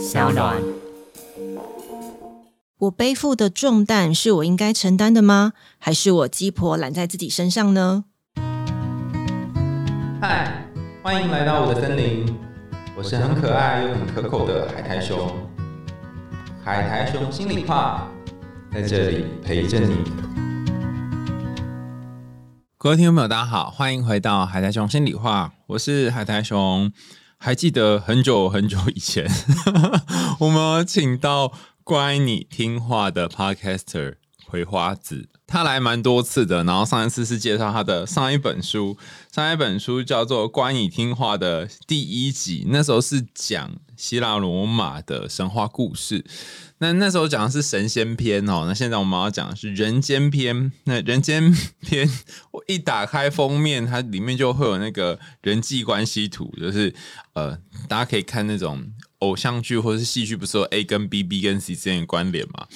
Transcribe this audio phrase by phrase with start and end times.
[0.00, 0.56] 小暖。
[2.78, 5.52] 我背负的重担是我应该承担的吗？
[5.78, 8.04] 还是我鸡婆揽在自己身上呢？
[10.22, 10.64] 嗨，
[11.02, 12.34] 欢迎来到我的森林，
[12.96, 15.30] 我是很可爱又很可口的海苔熊。
[16.64, 18.08] 海苔熊心里话，
[18.72, 19.98] 在这里陪着你。
[22.78, 26.90] 各位听众朋友，大家好，欢迎回到海苔熊心里话，我是海苔熊。
[27.42, 29.26] 还记得很久很久以前，
[30.40, 31.52] 我们请到
[31.82, 34.16] 乖你听话的 Podcaster
[34.50, 36.64] 葵花籽，他来蛮多次的。
[36.64, 38.98] 然后上一次是介绍他的上一本书，
[39.32, 46.24] 上一本书叫做《关你听话》的第一集，那时候是讲希腊罗马的神话故事。
[46.78, 50.72] 那那时候讲的是神仙篇哦，那现在我们要讲的是人间篇。
[50.84, 52.10] 那人间篇，
[52.50, 56.92] 我一打开封面，它里面就会有那个人际关系图，就是
[57.34, 57.56] 呃，
[57.86, 62.66] 大家可以看那种偶像剧或是戏剧，不是说 A 跟 B、B 跟 C 之间的关联嘛？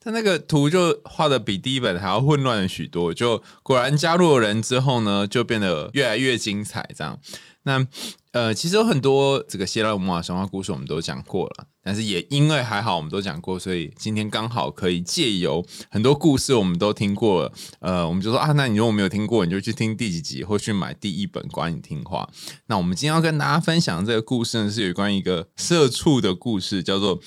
[0.00, 3.12] 它那个图就画的比第一本还要混乱许多。
[3.12, 6.88] 就果然加入了人之后呢，就变得越来越精彩。
[6.96, 7.20] 这样，
[7.64, 7.86] 那
[8.32, 11.66] 呃，其实有很多这个希腊罗马神话故事我们都讲过了。
[11.82, 22.28] 但是也因为还好我们都讲过，所以今天刚好可以借由很多故事我们都听过了，呃，我们就说啊，那你如果没有听过，你就去听第几集，或去买第一本《管你听话》。
[22.66, 27.18] 那我们今天要跟大家分享这个故事呢，是有关一个社畜的故事，叫做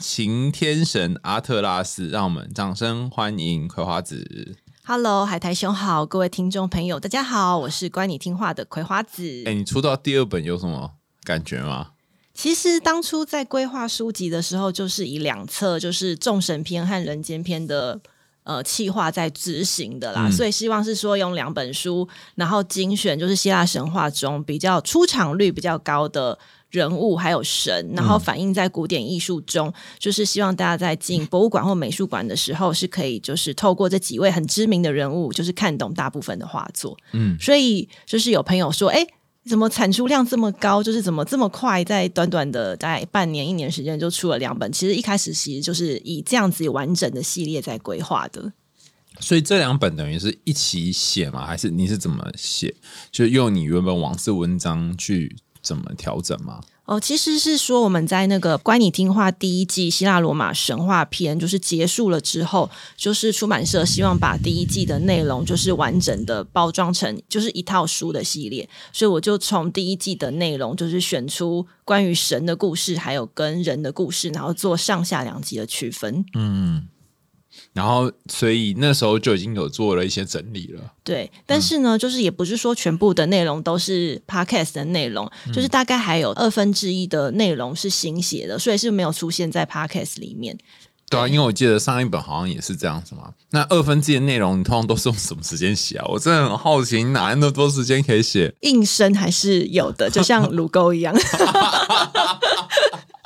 [0.00, 2.08] 晴天神阿特拉斯。
[2.08, 4.56] 让我们掌声欢迎葵花子。
[4.82, 9.42] Hello，海苔兄好，各位听众朋友，大家好，我是乖你听话的葵花子。
[9.44, 11.90] 哎，你出到第二本有什么感觉吗？
[12.32, 18.00] 其实当初在规划书籍的时候，就是以两册，就是众神篇和人间篇的
[18.44, 20.30] 呃企划在执行的啦。
[20.30, 26.38] 所以希望是说用两本书，然后精选就是希腊神话中比较出场率比较高的
[26.70, 36.96] 人物还有神，然后反映在古典艺术中，就是希望大家在进博物馆或美术馆的时候，是可以就是透过这几位很知名的人物，就是看懂大部分的画作。
[37.12, 39.06] 嗯，所以就是有朋友说，哎。
[39.48, 40.82] 怎么产出量这么高？
[40.82, 44.70] 就是怎么这么快，在短短的大概半年、一年时间就出了两本。
[44.70, 48.52] 其实一开始其实就是以这样子完整的系列在规划的。
[49.18, 51.46] 所以这两本等于是一起写吗？
[51.46, 52.74] 还是你是怎么写？
[53.10, 56.60] 就用你原本网字文章去怎么调整吗？
[56.86, 76.24] 哦，其实是说我们在那个《乖你听话》第一季希腊罗马神话篇就是结束了之后，就是出版社希望把第一季的内容就是完整的包装成就是一套书的系列，所以我就从第一季的内容就是选出关于神的故事，还有跟人的故事，然后做上下两集的区分。
[76.34, 76.88] 嗯。
[77.72, 80.80] 然后，所以那时候就已经有做了一些整理了。
[81.04, 90.58] 对，但是呢，就是也不是说全部的内容都是 podcast 的内容，就是大概还有二分之一的内容是新写的，所以是没有出现在 podcast 里面。
[91.08, 93.32] 对啊，因为我记得上一本好像也是这样子嘛。
[93.50, 96.06] 那二分之一的内容，你通常都是用什么时间写啊？
[96.08, 98.54] 我真的很好奇，哪那么多时间可以写？
[98.60, 101.12] 应声还是有的，就像乳沟一样。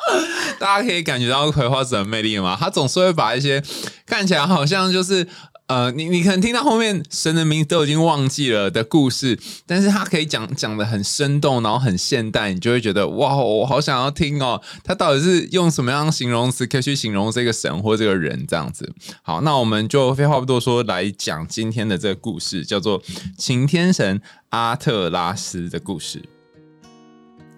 [0.58, 2.56] 大家可以感觉到葵花籽的魅力吗？
[2.58, 3.62] 他总是会把一些
[4.06, 5.26] 看起来好像就是
[5.66, 14.60] 呃，你你可能听到后面神的名字都已经忘记了的故事，但是他可以讲讲的很生动，然后很现代，你就会觉得哇，我好想要听哦。
[14.84, 18.92] 他到底是用什么样形容词可以去形容这个神或这个人这样子？
[19.22, 23.02] 好，那我们就废话不多说，来讲今天的这个故事，叫做
[23.38, 26.22] 晴天神阿特拉斯的故事。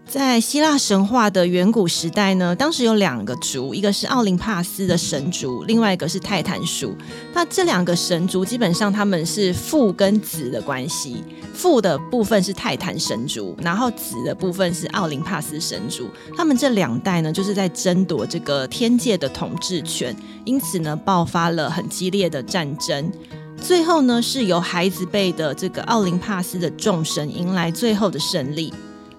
[0.08, 6.96] 在希腊神话的远古时代呢，当时有两个族，一个是奥林帕斯的神族，另外一个是泰坦族。
[7.34, 16.08] 那这两个神族基本上他们是父跟子的关系，父的部分是泰坦神族，然后子的部分是奥林帕斯神族。
[16.36, 23.12] 他们这两代呢，就是在争夺这个天界的统治权，因此呢，爆发了很激烈的战争。
[23.60, 28.72] 最后呢，是由孩子辈的这个奥林帕斯的众神迎来最后的胜利。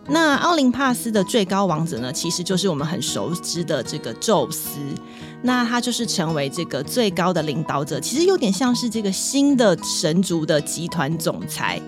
[0.10, 4.80] 那奥林帕斯的最高王者呢，其实就是我们很熟知的这个宙斯。
[5.42, 11.80] 那他就是成为这个最高的领导者，其实有点像是这个新的神族的集团总裁。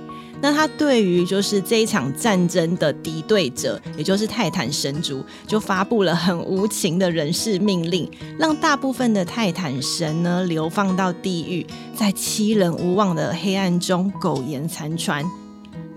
[0.42, 15.26] 那他对于就是这一场战争的敌对者，也就是泰坦神族，就发布了很无情的人事命令，让大部分的泰坦神呢流放到地狱，在欺人无望的黑暗中苟延残喘。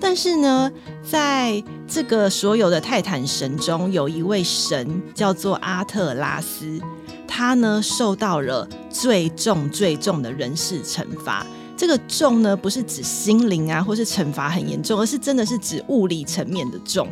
[0.03, 0.71] 但是呢，
[1.09, 6.81] 在这个所有的泰坦神中，有一位神叫做阿特拉斯，
[7.29, 11.47] 他呢受到了最重最重的人事惩罚。
[11.77, 17.09] 这个重呢，不是指心灵啊，或是惩罚很严重，而是真的是指物理层面的重。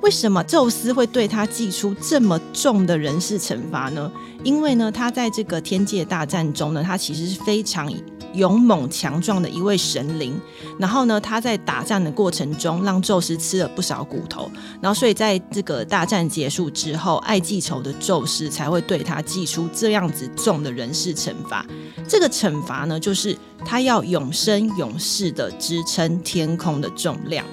[0.00, 4.10] 为什么宙斯会对他寄出这么重的人事惩罚呢？
[4.42, 7.92] 因为呢，他在这个天界大战中呢，他其实是非常
[8.34, 10.40] 勇猛强壮的一位神灵。
[10.78, 14.50] 然后呢，他在打战的过程中，让宙斯吃了不少骨头。
[14.80, 21.64] 然后，所以在这个大战结束之后，爱记仇的宙斯才会对他寄出这样子重的人事惩罚。
[22.08, 27.44] 这个惩罚呢，就是他要永生永世的支撑天空的重量。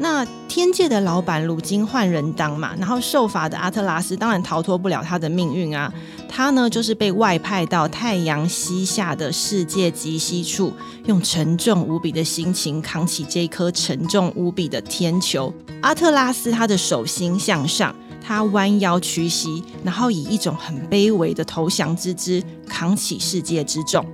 [0.00, 5.92] 那天界的老板如今换人当嘛，然后受罚的阿特拉斯当然逃脱不了他的命运啊。
[6.28, 10.72] 他呢就是被外派到太阳西下的世界极西处，
[11.06, 15.52] 用沉重无比的心情扛起这颗沉重无比的天球。
[15.82, 24.04] 阿特拉斯他的手心向上，他弯腰屈膝，然后以一种很卑微的投降之姿扛起世界之重。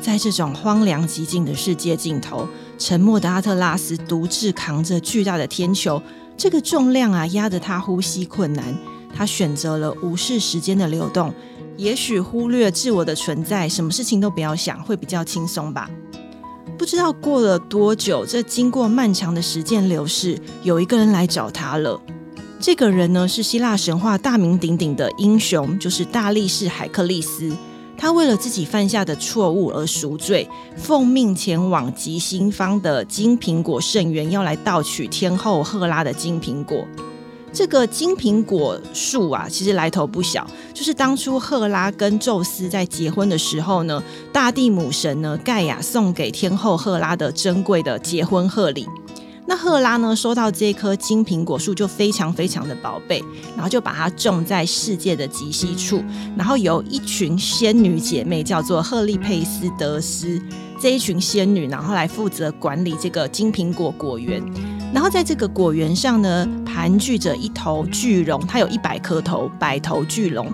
[0.00, 2.46] 在这种荒凉极尽的世界尽头。
[2.78, 6.02] 沉默的阿特拉斯独自扛着巨大的天球，
[6.36, 8.76] 这个重量啊，压得他呼吸困难。
[9.16, 11.32] 他选择了无视时间的流动，
[11.76, 15.88] 也许忽略自我的存在，什么事情都不要想，会比较轻松吧。
[16.76, 22.00] 不知道过了多久，这经过漫长的时间流逝，有一个人来找他了。
[22.58, 27.52] 这个人呢，是希腊神话大名鼎鼎的英雄，就是大力士海克力斯。
[27.96, 36.86] 他为了自己犯下的错误而赎罪，奉命前往极星方的金苹果圣园，要来盗取天后赫拉的金苹果。
[37.52, 40.44] 这个金苹果树啊，其实来头不小，
[40.74, 44.02] 就是当初赫拉跟宙斯在结婚的时候呢，
[44.32, 48.86] 大地母神呢盖亚送给天后赫拉的珍贵的结婚贺礼。
[49.46, 53.22] 那赫拉呢，收到这棵金苹果树就非常非常的宝贝，
[53.54, 56.02] 然后就把它种在世界的极西处，
[56.36, 60.40] 然后有一群仙女姐妹叫做赫利佩斯德斯
[60.80, 64.42] 这一群仙女，然后来负责管理这个金苹果果园，
[64.94, 70.50] 然后在这个果园上呢，盘踞着一头巨龙，它有一百颗头，百头巨龙。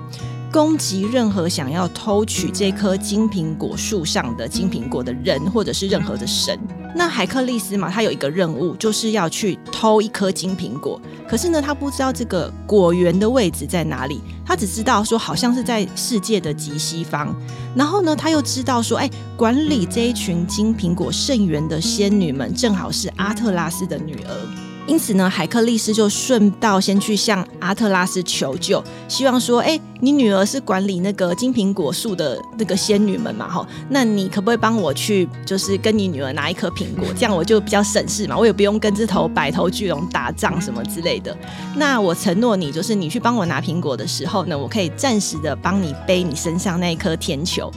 [0.52, 6.58] 攻击任何想要偷取这棵金苹果树上的金苹果的人，或者是任何的神。
[6.97, 11.00] 那海克利斯嘛，他有一个任务，就是要去偷一颗金苹果。
[11.29, 17.32] 可是呢，他不知道这个果园的位置在哪里，他只知道说好像是在世界的极西方。
[17.76, 24.69] 然后呢，他又知道说，哎，管理这一群金苹果圣园的仙女们，正好是阿特拉斯的女儿。
[24.91, 33.49] 因此呢，海克利斯就顺道先去向阿特拉斯求救，希望说：“哎，你女儿是管理那个金苹果树的那个仙女们嘛？
[33.49, 41.39] 哈，那你可不可以帮我去，就是跟你女儿拿一颗苹果，这样我就比较省事嘛，我也不用跟这头百头巨龙打仗什么之类的。
[41.77, 47.71] 那我承诺你，就是你去帮我拿苹果的时候呢，我可以暂时的帮你背你身上那一颗天球。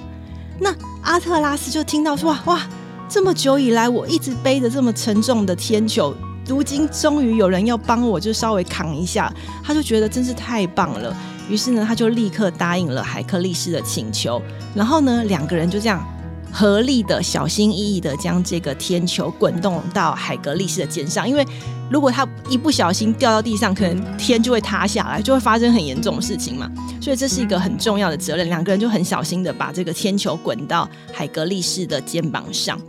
[0.59, 0.73] 那
[1.03, 2.67] 阿特拉斯就听到说：哇，
[3.07, 6.11] 这么久以来我一直背着这么沉重的天球。”
[6.47, 11.15] 如今终于有人要帮我，就稍微扛一下，他就觉得真是太棒了。
[11.49, 14.41] 于是呢，他就立刻答应了海克力士的请求。
[14.75, 16.05] 然后呢，两个人就这样
[16.51, 21.27] 合力的、小心翼翼的将这个天球滚动到海格力士的肩上。
[21.27, 21.45] 因为
[21.89, 26.69] 如果他一不小心掉到地上，可能天就会塌下来，就会发生很严重的事情嘛。
[27.01, 28.47] 所以这是一个很重要的责任。
[28.47, 32.79] 两个人就很小心的把这个天球滚到海格力士的肩膀上。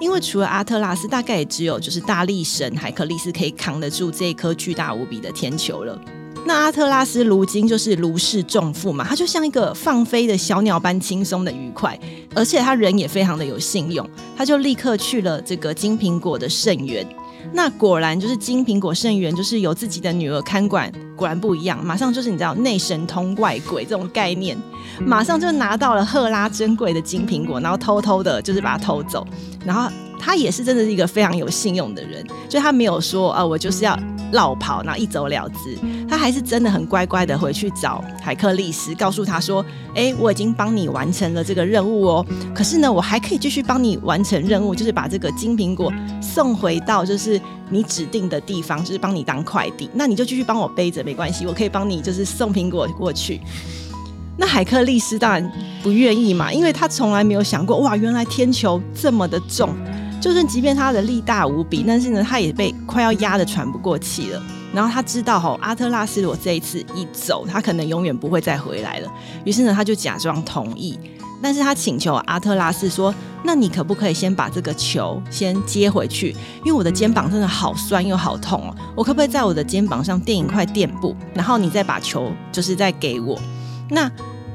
[0.00, 5.98] 因为除了阿特拉斯，大概也只有就是大力神海克力斯可以扛得住这一颗巨大无比的天球了。
[6.46, 11.98] 那阿特拉斯如今就是如释重负嘛，他就像一个放飞的小鸟般轻松的愉快，
[12.34, 17.06] 而且他人也非常的有信用，他就立刻去了这个金苹果的圣园。
[17.52, 24.56] 那果然就是金苹果圣园，就是有自己的女儿看管，果然不一样，马上就是你知道内神通外鬼这种概念，
[25.00, 29.26] 马上就拿到了赫拉珍贵的金苹果，然后偷偷的就是把它偷走，
[29.64, 33.98] 然后他也是真的是一个非常有信用的人，就他没有说啊我就是要。
[34.32, 35.78] 绕跑，然后一走了之。
[36.08, 39.64] 他还是真的很乖乖的回去找海克利斯，告诉他说
[39.94, 42.26] ：“哎，我已经帮你完成了这个任务哦。
[42.54, 47.40] 可是呢，我还可以继续帮你完成任务，就是把这个金苹果送回到就是
[47.70, 49.88] 你指定的地方，就是帮你当快递。
[49.94, 53.40] 那你就继续帮我背着，没关系，我可以帮你就是送苹果过去。
[54.36, 55.52] 那海克利斯当然
[55.82, 59.70] 不愿意嘛，因为他从来没有想过，哇，原来天球这么的重。”
[60.24, 64.42] 就算即便他的力大无比，但是呢，他也被快要压得喘不过气了。
[64.72, 69.12] 然后他知道哈，阿特拉斯如果这一次一走，他可能永远不会再回来了。
[69.44, 70.98] 于是呢，他就假装同意，
[71.42, 73.14] 但是他请求阿特拉斯说
[73.44, 76.30] ：“那你可不可以先把这个球先接回去？
[76.64, 83.38] 因为我的肩膀真的好酸又好痛哦，我可不可以在我的肩膀上垫一块垫布，然后你再把球就是再给我？
[83.90, 84.10] 那？”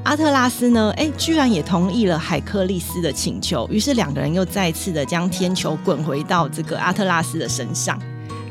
[0.10, 0.92] 阿特拉斯呢？
[0.98, 3.68] 哎，居然也同意了海克利斯的请求。
[3.70, 8.02] 于是两个人又再次的将天球滚回到这个阿特拉斯的身上。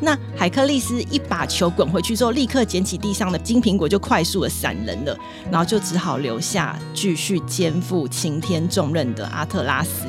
[0.01, 5.19] 那海克利斯一把球滚回去之后，立刻捡起地上的金苹果，就快速的闪人了，
[5.51, 10.07] 然后就只好留下继续肩负擎天重任的阿特拉斯。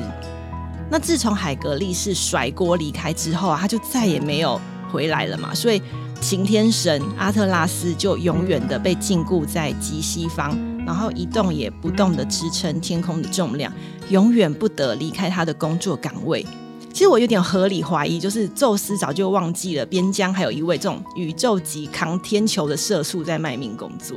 [0.88, 4.60] 那自从海格力士甩锅离开之后啊，他就再也没有
[4.92, 5.82] 回来了嘛，所以
[6.20, 10.56] 擎天神阿特拉斯就永远的被禁锢在极西方，
[10.90, 13.72] 然后一动也不动的支撑天空的重量，
[14.08, 16.44] 永远不得离开他的工作岗位。
[16.92, 24.16] 其实我有点合理怀疑，就是宙斯早就忘记了边疆还有一位这种宇宙级扛天球的社畜在卖命工作。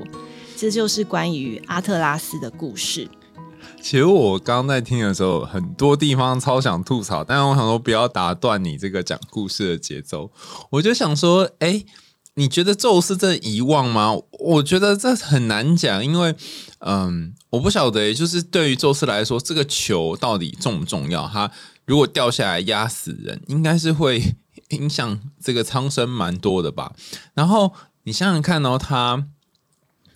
[0.58, 3.08] 这就是关于阿特拉斯的故事。
[3.80, 10.32] 其实我刚刚在听的时候，很多地方超想吐槽，但是我想说不要打断你这个讲故事的节奏。
[10.72, 11.84] 我就想说，哎，
[12.36, 14.13] 你觉得宙斯这遗忘吗？
[14.40, 16.36] 我觉得这很难讲，因为，
[16.80, 21.28] 嗯，我不晓得，就是对于宙斯来说，这个球到底重不重要？
[21.28, 21.52] 他
[21.86, 24.36] 如果掉下来压死人，应该是会
[24.70, 26.94] 影响这个苍生蛮多的吧。
[27.34, 27.74] 然后
[28.04, 29.28] 你想想看哦，他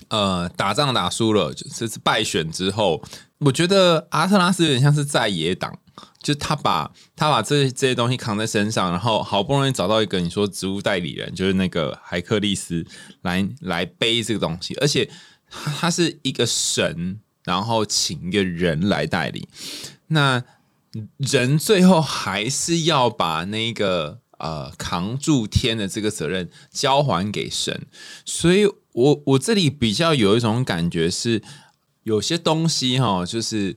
[0.09, 3.03] 呃打仗打输了，就是败选之后。
[3.39, 5.77] 我觉得阿特拉斯有点像是在野党，
[6.27, 12.85] 就他把他把这这些东西扛在身上，然后好不容易找到一个你说植物代理人，就是那个海克利斯
[13.21, 15.09] 来来背这个东西，而且
[15.49, 19.47] 他他是一个神，然后请一个人来代理，
[20.07, 20.43] 那
[21.15, 27.87] 人最后还是要把那个呃扛住天的这个责任交还给神，
[28.25, 31.41] 所以我我这里比较有一种感觉是。
[32.03, 33.75] 有些东西哈，就是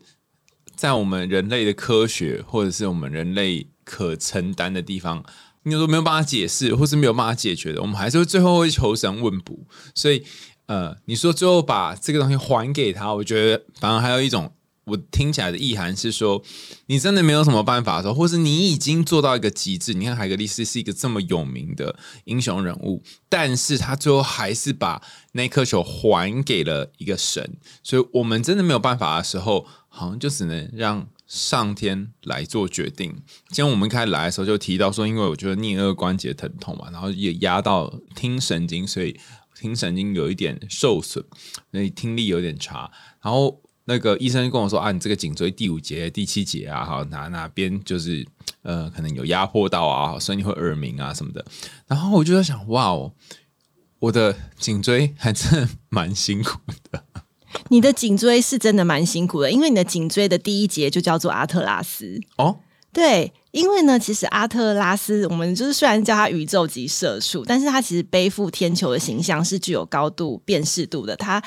[0.81, 5.23] 在我们人类的科学或者是我们人类可承担的地方，
[5.65, 9.67] 你说没有办法解释，或是没有办法解决的，我们还是会最后会求神问卜。
[9.95, 10.25] 所以，
[10.65, 14.55] 呃，你说最后把这个东西还给他，我觉得反而还有一种。
[14.85, 16.43] 我听起来的意涵是说，
[16.87, 19.95] 你真的没有什么办法的时候，或是你已经做到一个极致。
[19.95, 25.01] 你看海格力斯是一个这么有名的英雄人物，但是他最后还是把
[25.33, 27.57] 那颗球还给了一个神。
[27.85, 33.11] 所以我们真的没有办法的时候，好像就只能让上天来做决定。
[33.49, 39.21] 今天我们开始来的时候就提到说，因为我觉得颞颌关节疼痛嘛，然后也压到听神经，所以
[39.55, 41.23] 听神经有一点受损，
[41.71, 43.61] 所以听力有点差，然后。
[43.87, 48.25] 那个医生跟我说啊，你这个颈椎第五节、第七节啊，哈，哪哪边就是
[48.63, 51.45] 呃，可能有压迫到啊，所以你会耳鸣啊什么的。
[51.89, 53.13] 然后我就在想，哇哦，
[53.99, 56.61] 我的颈椎还真蛮辛苦
[56.93, 57.05] 的。
[57.69, 62.59] 你的颈椎是真的蛮辛苦的，因为你的颈椎的第一节就叫做阿特拉斯哦。
[62.93, 71.15] 对，因为呢，其实阿特拉斯，我们就是虽然叫他宇宙级社畜，但是他其实背负天球的形象是具有高度辨识度的。
[71.15, 71.41] 他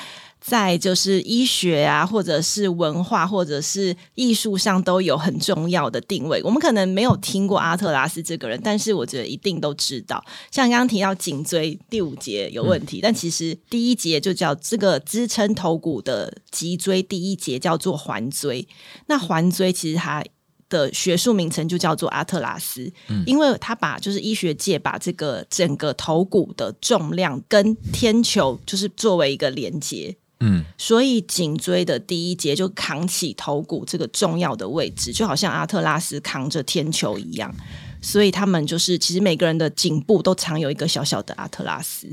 [0.46, 6.42] 在就是医学啊，或者是文化，或者是艺术上都有很重要的定位。
[6.44, 10.22] 我们可能没有听过阿特拉斯这个人，但是我觉得一定都知道。
[10.50, 18.68] 像刚刚提到颈椎第五节有问题，但其实第一节就叫这个支撑头骨的脊椎第一节叫做环椎。
[19.06, 20.22] 那环椎其实它
[20.68, 22.92] 的学术名称就叫做阿特拉斯，
[23.24, 30.14] 因为他把就是医学界把这个整个头骨的重量跟天球就是作为一个连接。
[30.40, 37.54] 嗯，所以颈椎的第一节就扛起头骨这个重要的位置，就好像阿特拉斯扛着天球一样。
[38.02, 42.06] 所以他们就是，其实每个人的颈部都藏有一个小小的阿特拉斯。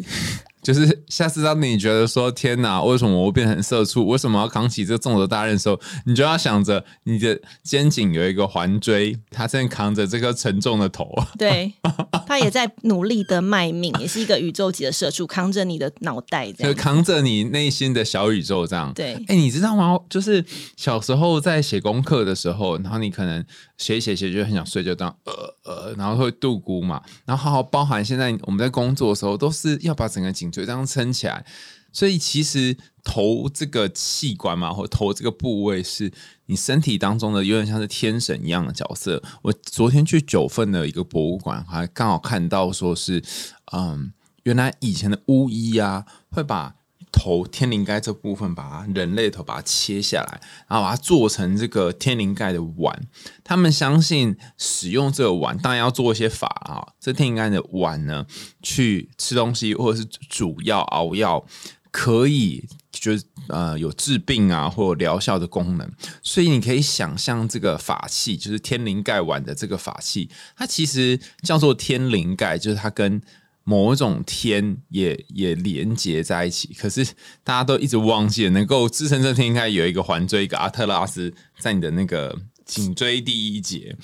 [0.61, 4.05] 就是下次当你觉得说天哪，为什么我会变成社畜？
[4.07, 11.11] 为什么要扛起这个重责大任的时候，你就要想着你的肩颈有一个环椎，他正扛着这个沉重的头。
[11.35, 11.73] 对，
[12.27, 18.93] 他也在努力的卖命，也是一个宇宙级的社畜，扛着你的脑袋，就扛着你内心的小宇宙这样。
[18.93, 19.97] 对，哎，你知道吗？
[20.09, 20.45] 就是
[20.77, 23.43] 小时候在写功课的时候，然后你可能
[23.77, 30.50] 写写写就很想睡，就当呃呃，然后会度孤嘛，然后好好包含现在我们在工作的时候，都是要把整个颈。
[30.51, 31.45] 嘴这样撑起来，
[31.93, 36.11] 所以其实头这个器官嘛，或头这个部位，是
[36.47, 39.23] 你身体当中的有点像是天神一样的角色。
[39.43, 43.23] 我昨天去九份的一个博物馆，还刚好看到说是，
[43.71, 44.11] 嗯，
[44.43, 46.75] 原来以前的巫医啊，会把。
[47.11, 53.07] 头天灵盖这部分，把它人类头把它切下来，然后把它做成这个天灵盖的碗。
[53.43, 56.93] 他们相信使用这个碗，当然要做一些法啊。
[56.99, 58.25] 这天灵盖的碗呢，
[58.63, 61.45] 去吃东西或者是煮药熬药，
[61.91, 65.91] 可以就是呃有治病啊或者疗效的功能。
[66.23, 73.21] 所以你可以想象这个法器，就是天灵盖碗的这个法器，它其实叫做天灵盖，就是它跟。
[73.63, 77.05] 某种天也也连接在一起，可是
[77.43, 83.95] 大家都一直忘记了，能够支撑这天应该有一个环椎，一个阿特拉斯在你的那个颈椎第一节。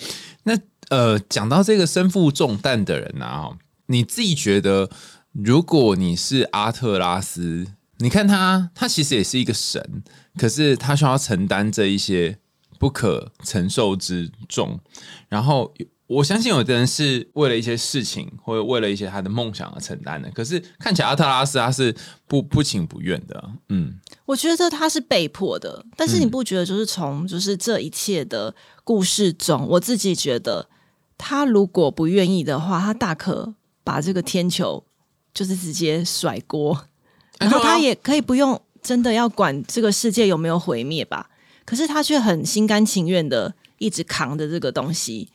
[0.43, 0.57] 那
[0.89, 4.89] 呃，讲到这个身负重担的人啊，你自己觉得，
[5.31, 10.03] 如果你是阿特拉斯，你看他，他其实也是一个神，
[10.37, 12.37] 可是他需要承担这一些
[12.79, 14.79] 不可承受之重。
[15.27, 15.73] 然后
[16.07, 20.31] 我相信有的人是为了一些事情，或者为了一些他的梦想而承担的。
[20.31, 21.93] 可是看起来阿特拉斯他是
[22.27, 23.51] 不不情不愿的。
[23.69, 30.69] 嗯，我觉得他是被迫的，但是你不觉得就是从就是这一切的故事中，我自己觉得
[31.17, 34.85] 他如果不愿意的话，他大可把这个天球
[35.33, 36.85] 就是直接甩锅。
[37.39, 41.29] 然后他也可以不用真的要管这个世界有没有毁灭吧，
[41.65, 45.29] 可是他却很心甘情愿的一直扛着这个东西，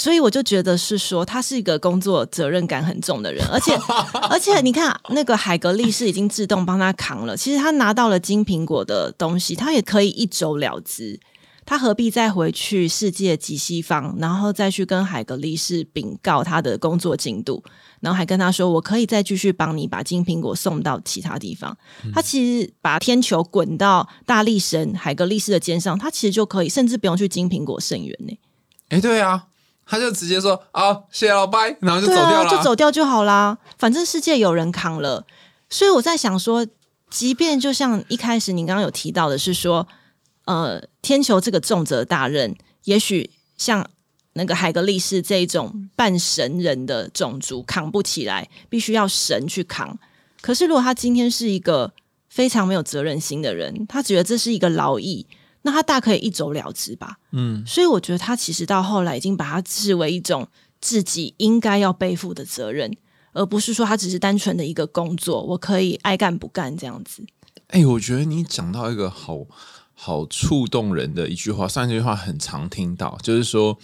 [0.00, 3.74] 所以我就觉得是说他是一个工作责任感很重的人，而且
[4.30, 11.20] 而且你看那个海格力是已经自动帮他扛了，其实他拿到了金苹果的东西，他也可以一走了之。
[11.66, 17.62] 他何必再回去世界极西方，然后再去跟海格力士禀告他的工作进度，
[18.00, 21.76] 然后还跟他说：“我可以再继续帮你把金苹果送到其他地方。”
[22.14, 28.36] 他其实把天球滚到大力神海格力士的肩上，他其实就可以，甚至不用去金苹果圣园呢。
[28.88, 29.46] 哎，对啊，
[29.86, 33.58] 他就直接说：“啊，谢谢老拜，然后就走掉了，就走掉就好啦。
[33.78, 35.24] 反正世界有人扛了。”
[35.68, 36.66] 所以我在想说，
[37.08, 39.88] 即便就像一开始您刚刚有提到的是说。
[40.46, 43.88] 呃，天球这个重责大任，也许像
[44.32, 49.96] 那个海格力士这一种半神人的种族扛不起来，必须要神去扛。
[50.40, 51.92] 可是如果他今天是一个
[52.28, 55.24] 非常没有责任心的人，他觉得这是一个劳役，
[55.62, 57.18] 那他大可以一走了之吧。
[57.32, 60.48] 嗯，所以我觉得他其实到后来已经把它视为一种
[60.80, 62.96] 自己应该要背负的责任，
[63.32, 67.24] 而不是说他只是单纯的一个工作，我可以爱干不干这样子。
[67.68, 69.46] 哎，我觉得你讲到一个好。
[70.02, 73.76] 好触动人的一句话，上一句话很常听到，就是说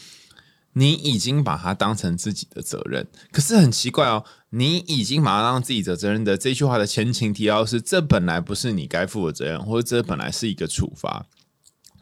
[0.72, 3.06] 你已经把它当成自己的责任。
[3.30, 11.26] 可是很奇怪哦，你已经把它当自己的责任的这句话的前情提要是，这本来不是你该负的责任，或者这本来是一个处罚。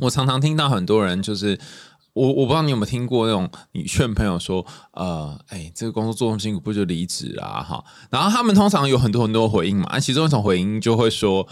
[0.01, 1.59] 我常常听到很多人，就是
[2.13, 7.63] 我我不知道你有没有听过那种，你劝朋友说，呃，哎，这个工作做那么辛苦，不就离职啊？
[7.63, 11.47] 哈，然后他们通常有很多很多回应嘛，其中一种回应就会说，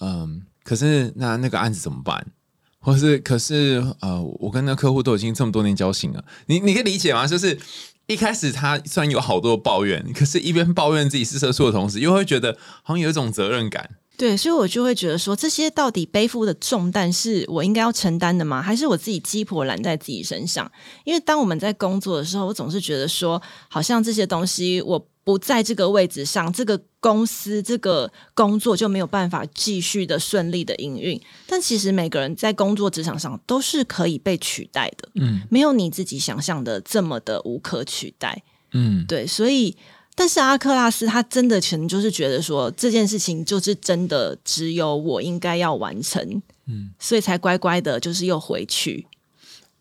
[0.00, 0.42] 嗯。
[0.64, 2.26] 可是那那个案子怎么办？
[2.78, 7.26] 或是可是呃，我跟那客户都已经这么多年交情了，你你可以理解吗？
[7.26, 7.58] 就是
[8.06, 13.88] 一开始他虽然有好多抱怨，可是一边抱怨自己是社畜的同时，又会觉得好像有一种责任感。
[14.18, 18.60] 对，所以我就会觉得说，这些到底背负的重担是我应该要承担的吗？
[18.60, 20.70] 还是我自己鸡婆揽在自己身上？
[21.04, 25.08] 因为当我们在工作的时候，我总是觉得说，好像这些东西我。
[25.28, 31.20] 不在这个位置上，这个公司这个工作就没有办法继续的顺利的营运。
[31.46, 39.26] 但其实每个人在工作职场上都是可以被取代的，嗯，没有你自己想象的这么的无可取代，嗯，对。
[39.26, 39.76] 所以，
[40.18, 49.06] 但是阿克拉斯他真的可能就是觉得说这件事情就是真的只有我应该要完成，嗯，所以才乖乖的，就是又回去。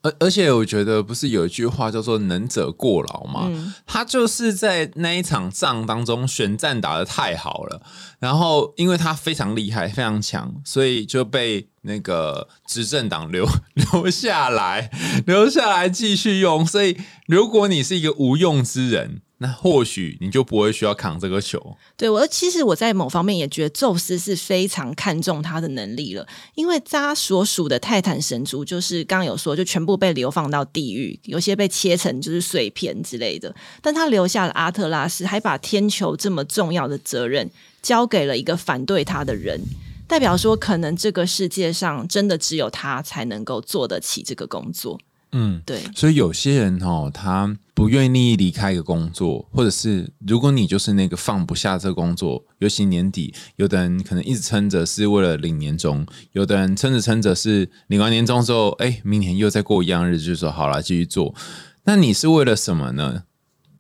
[0.03, 3.73] 而而且我觉得不是有一句话叫做“能者过劳”吗？
[3.87, 7.81] 他就是在那一场仗当中选战打的太好了，
[8.19, 14.91] 然后因为他非常厉害、非常强，所以就被那个执政党留 留下来，
[15.25, 16.63] 留下来继续用。
[16.63, 16.95] 所以
[17.25, 21.77] 如果你是一个无用之人，那或许你就不会需要扛这个球。
[21.95, 33.55] 对我，其实我在某方面也觉得宙斯是非常看重他的能力了，因为他所属的泰坦神族就是刚刚有说，就全部被流放到地狱，有些被切成就是碎片之类的。
[33.81, 37.49] 但他留下了阿特拉斯，还把天球这么重要的责任
[37.83, 39.61] 交给了一个反对他的人，
[40.07, 44.99] 代表说，可能这个世界上真的只有他才能够做得起这个工作。
[45.39, 61.35] 嗯，对，所以有些人哦，他不愿意离开一个工作，或者是如果你就是那个放不下这个工作，尤其年底，有的人可能一直撑着是为了领年终，有的人撑着撑着是领完年终之后，哎，明年又再过一样日子，就说好了继续做。
[61.83, 63.25] 那你是为了什么呢？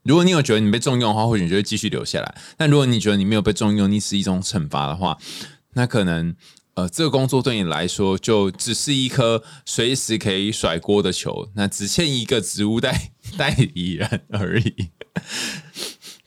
[0.03, 5.17] 如果你有觉得你被重用的话，或许你就会继续留下来；但如果你觉得你没有被重用，你是一种惩罚的话，
[5.73, 6.35] 那可能。
[6.77, 14.89] 呃，这个工作对你来说就只是一颗随时可以甩锅的球，那只欠一个职务代代理人而已。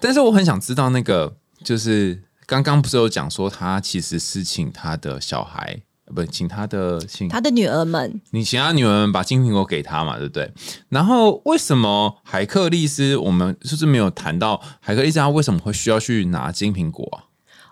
[0.00, 5.82] 但是我很想知道，那个就是刚刚不是有讲说，他其实是请他的小孩，
[6.12, 10.52] 不，请他的请他的女儿们，你请他女儿们把金苹果给他嘛，对不对？
[10.88, 17.29] 然后为什么海克利斯，我们就是没有谈到海克利斯他为什么会需要去拿金苹果啊？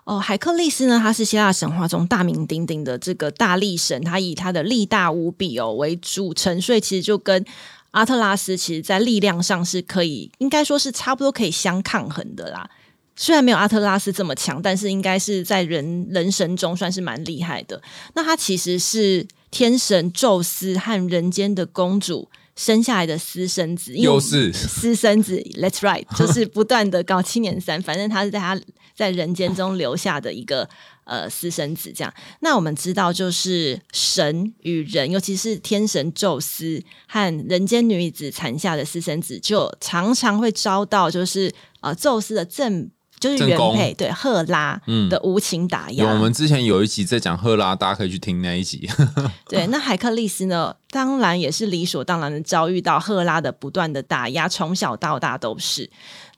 [0.09, 0.99] 哦，海克力斯呢？
[0.99, 7.45] 他是希腊神话中大名鼎鼎的这个大力神，他以他的力大无比哦为主称，所以其实就跟
[7.91, 12.67] 阿特拉斯其实在力量上是可以，应该说是差不多可以相抗衡的啦。
[13.15, 17.79] 虽然没有阿特拉斯这么强，但是应该是在人人神中算是蛮厉害的。
[18.15, 22.27] 那他其实是天神宙斯和人间的公主
[22.59, 28.59] 生下来的私生子，又是私生子，Let's right， 就是不断的搞七年三，反正他是在他
[28.93, 30.67] 在人间中留下的一个
[31.05, 31.89] 呃私生子。
[31.95, 46.05] 这样，那我们知道，就是神与人，尤其是天神宙斯和人间女子产下的私生子，就常常会遭到就是呃宙斯的正就是原配对赫拉嗯的无情打压。
[46.05, 48.89] 有我们之前有一集在讲赫拉，大家可以去听那一集。
[49.49, 55.89] 对，那海克利斯呢，当然也是理所当然的遭遇到赫拉的不断的打压，从小到大都是。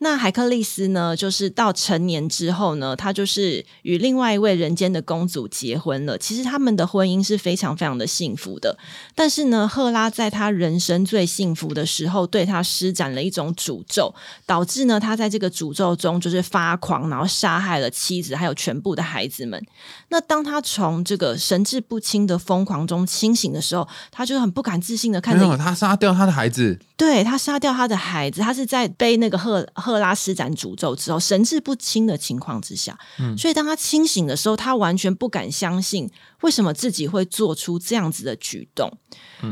[0.04, 6.18] 那海克利斯呢，就是到成年之后呢，他就是与另外一位人间的公主结婚了。
[6.18, 8.76] 其实他们的婚姻是非常非常的幸福的。
[9.14, 14.12] 但是呢，赫拉在他人生最幸福的时候，对他施展了一种诅咒，
[14.48, 19.64] 导致呢他在这个诅咒中就是发狂，然后杀害了妻子还有全部的孩子们。
[20.10, 32.98] 那当他从这个神志不清的疯狂中清醒的时候，他就很不敢置信的看着，他杀掉他的孩子，对他杀掉他的孩子，他是在被那个赫赫拉施展诅咒之后神志不清的情况之下，
[33.38, 36.10] 所以当他清醒的时候，他完全不敢相信
[36.42, 38.92] 为什么自己会做出这样子的举动。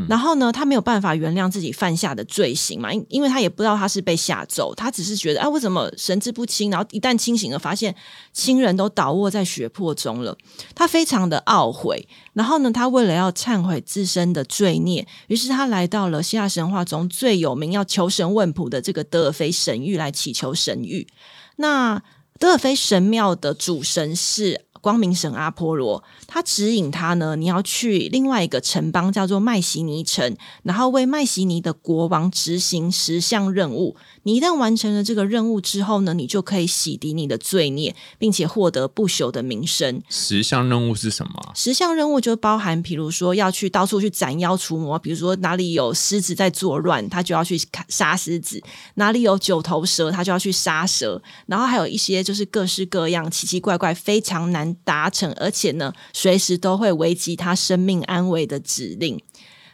[0.08, 6.70] 然后呢，他没有办法原谅自己犯下的罪行嘛，因因为他也不知道他是被吓走，他只是觉得啊，为什么神志不清？
[6.70, 7.96] 然后一旦清醒了，发现
[8.32, 10.38] 亲人都倒卧在血泊中了，
[10.76, 12.08] 他非常的懊悔。
[12.34, 21.08] 然后呢，他为了要忏悔自身的罪孽，于是他来到了希腊神话中最有名要求神问卜的这个德尔菲神域来祈求神谕。
[21.56, 22.02] 那
[22.38, 33.96] 德尔菲神庙的主神是光明神阿波罗，他指引他呢，你要去另外一个城邦叫做麦西尼城，然后为麦西尼的国王执行十项任务。
[34.24, 40.02] 你一旦完成了这个任务之后呢，你就可以洗涤你的罪孽，并且获得不朽的名声。
[40.10, 41.52] 十项任务是什么啊？
[41.56, 48.60] 十项任务就包含，比如说要去到处去斩妖除魔，比如说哪里有狮子在作乱，他就要去砍杀狮子；
[48.96, 51.22] 哪里有九头蛇，他就要去杀蛇。
[51.48, 59.22] 然后还有一些就是各式各样、奇奇怪怪、非常难达成，而且呢，随时都会危及他生命安危的指令。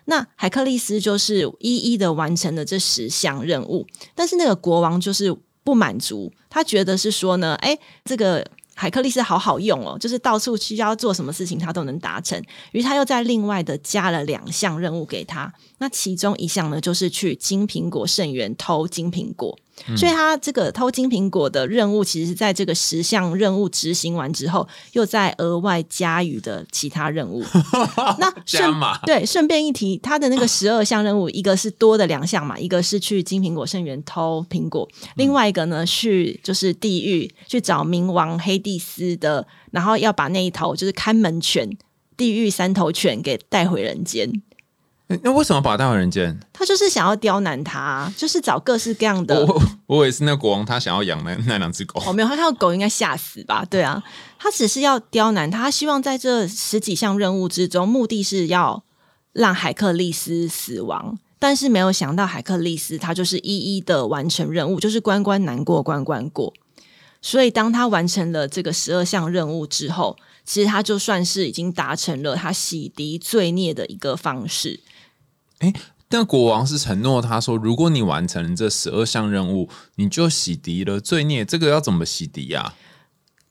[0.06, 12.40] 那海克利斯就是一一的完成了这十项任务，但是那个国王就是不满足，他觉得是说呢，哎，这个海克利斯好好用哦，就是到处去要做什么事情他都能达成，
[12.72, 19.58] 于是他又在另外的加了两项任务给他，那其中一项呢就是去金苹果圣园偷金苹果。
[19.98, 27.44] 所以他这个偷金苹果的任务，其实是在这个十项任务执行完之后，又在额外加予的其他任务。
[28.20, 28.74] 那顺
[29.06, 41.70] 对，顺便一提，他的那个十二项任务， 一个是多的两项嘛，一个是去金苹果圣园偷苹果，另外一个呢去就是地狱去找冥王黑帝斯的，然后要把那一头就是看门犬。
[42.18, 44.42] 地狱三头犬给带回人间，诶
[45.08, 46.40] 那为什么把他带回人间？
[46.52, 52.02] 他就是想要刁难他，就是找各式各样的我我也是那国王他想要养那那两只狗。
[52.08, 53.64] 哦，没有，他看到狗应该吓死吧？
[53.70, 54.04] 对啊，
[54.40, 58.84] 他只是要刁难他，他希望在这十几项任务之中，目的是要
[59.32, 61.20] 让海克利斯死亡。
[61.38, 66.52] 但是没有想到，海克利斯他就是一一的完成任务，就是关关难过关关过。
[67.22, 74.80] 所以，当他完成了这个十二项任务之后，其实他就算是已经达成了他洗涤罪孽的一个方式。
[76.08, 81.44] 但国王是承诺他说，如果你完成这十二项任务，你就洗涤了罪孽。
[81.44, 82.76] 这个要怎么洗涤呀、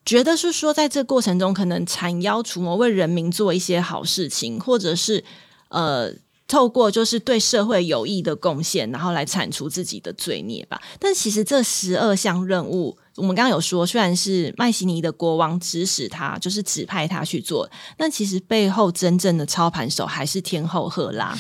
[0.04, 5.24] 觉得是说，在这过程中，可能铲妖除魔，为人民做一些好事情，或者是
[5.68, 6.12] 呃，
[6.46, 10.80] 透过就是对社会有益的贡献，然后来铲除自己的罪孽吧。
[11.00, 21.36] 但其实这十二项任务，我们刚刚有说，虽然是麦西尼的国王指使他，就是指派他去做，但其实背后真正的操盘手还是天后赫拉。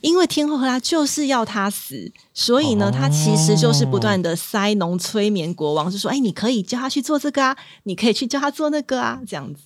[0.00, 9.62] 因为天后赫拉就是要他死，所以呢，哦他其实就是不断的塞农催眠国王，就说：“哎，你可以叫他去做这个啊，你可以去叫他做那个啊，这样子。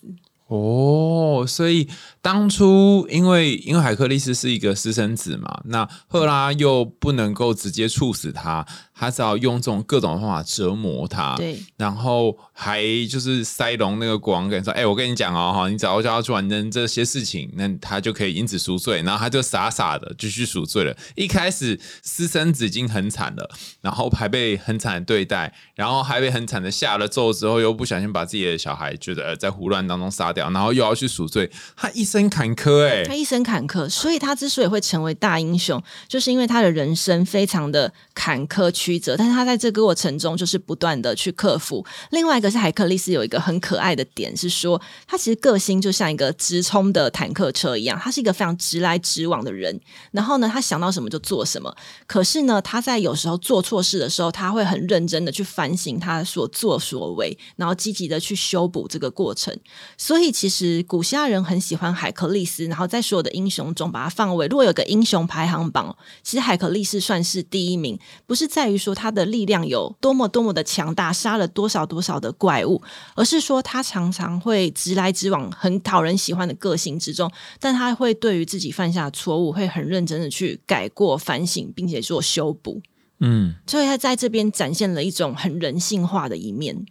[0.48, 1.88] 哦，所以
[2.22, 11.36] 当初因为因为海克力斯是一个私生子嘛，那赫拉又不能够直接处死他，他只好用这种各种方法折磨他。
[11.36, 20.96] 对，然后还就是塞隆那个国王跟你说：“哎、我跟你讲哦，哈，你只要叫他去完成这些事情，那他就可以因此赎罪。”然后他就傻傻的继续赎罪了。
[21.14, 30.32] 一开始私生子已经很惨了，然后还被很惨的对待，然后还被很惨的下了咒之后，又不小心把自己的小孩觉得、呃、在胡乱当中杀。
[30.32, 41.84] 掉，然后又要去赎罪，他一生坎坷哎、他一生坎坷，所以他之所以会成为大英雄，就是因为他的人生非常的坎坷曲折，但是他在这个过程中就是不断的去克服。
[42.10, 49.80] 另外一个是海克力斯有一个很可爱的点是说，他其实个性就像一个直冲的坦克车一样，他是一个非常直来直往的人。
[50.10, 51.74] 然后呢，他想到什么就做什么。
[52.06, 59.56] 可是呢，他在有时候做错事的时候，他会很认真的去反省他所作所为，然后积极的去修补这个过程。
[59.96, 72.82] 所以其实古希腊人很喜欢海克力斯，然后在所有的英雄中把它放位，如果有个英雄排行榜，其实海克力斯算是第一名，不是在于说他的力量有多么多么的强大，杀了多少多少的怪物，
[73.14, 82.82] 而是说他常常会直来直往，很讨人喜欢的个性之中，但他会对于自己犯下的错误，会很认真的去改过、反省，并且做修补。
[83.20, 86.84] 嗯，所以他在这边展现了一种很人性化的一面。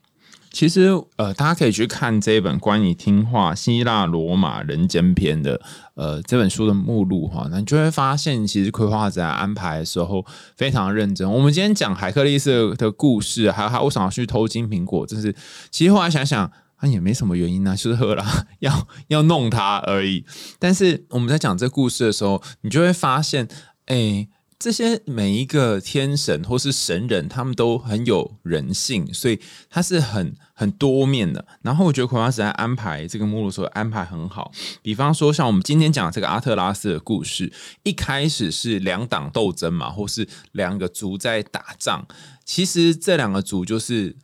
[0.51, 5.59] 其实呃，大家可以去看这一本关于听话希腊罗马人间篇的
[5.95, 11.31] 呃这本书的目录哈，那你就会发现，其实葵花在安排的时候非常认真。
[11.31, 15.33] 我们今天讲海克力斯的故事，还有他为什么要去偷金苹果，就是
[15.71, 16.51] 其实后来想想。
[16.75, 18.25] 啊也没什么原因啊，就是赫拉
[18.57, 20.25] 要要弄他而已。
[20.57, 23.47] 但是我们在讲这故事的时候，你就会发现，
[23.85, 24.27] 哎、
[24.62, 29.39] 这些每一个天神或是神人，他们都很有人性，所以
[29.71, 31.43] 他是很很多面的。
[31.63, 34.52] 然后我觉得葵花时代安排这个目录所安排很好，
[34.84, 42.06] 比方说像我们今天讲这个阿特拉斯的故事，一开始是两党斗争嘛，或是两个族在打仗，
[42.45, 44.15] 其实这两个族就是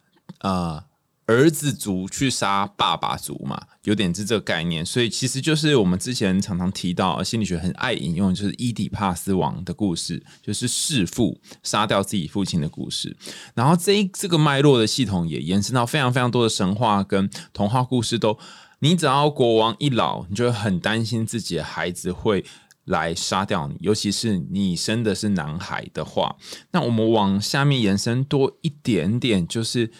[0.41, 0.86] 呃。
[1.27, 13.15] 儿子族去杀爸爸族嘛，有点是这个概念，所以其实就是我们之前常常提到心理学很爱引用，就是伊底帕斯王的故事，就是弑父杀掉自己父亲的故事。
[13.53, 18.39] 然后这一这个脉络的系统也延伸到非常非常多的神话跟童话故事都，
[18.79, 22.43] 你只要国王一老，你就会很担心自己的孩子会。
[22.87, 26.37] 来杀掉你，尤其是你生的是男孩的话，
[26.71, 29.91] 那我们往下面延伸多一点点，就是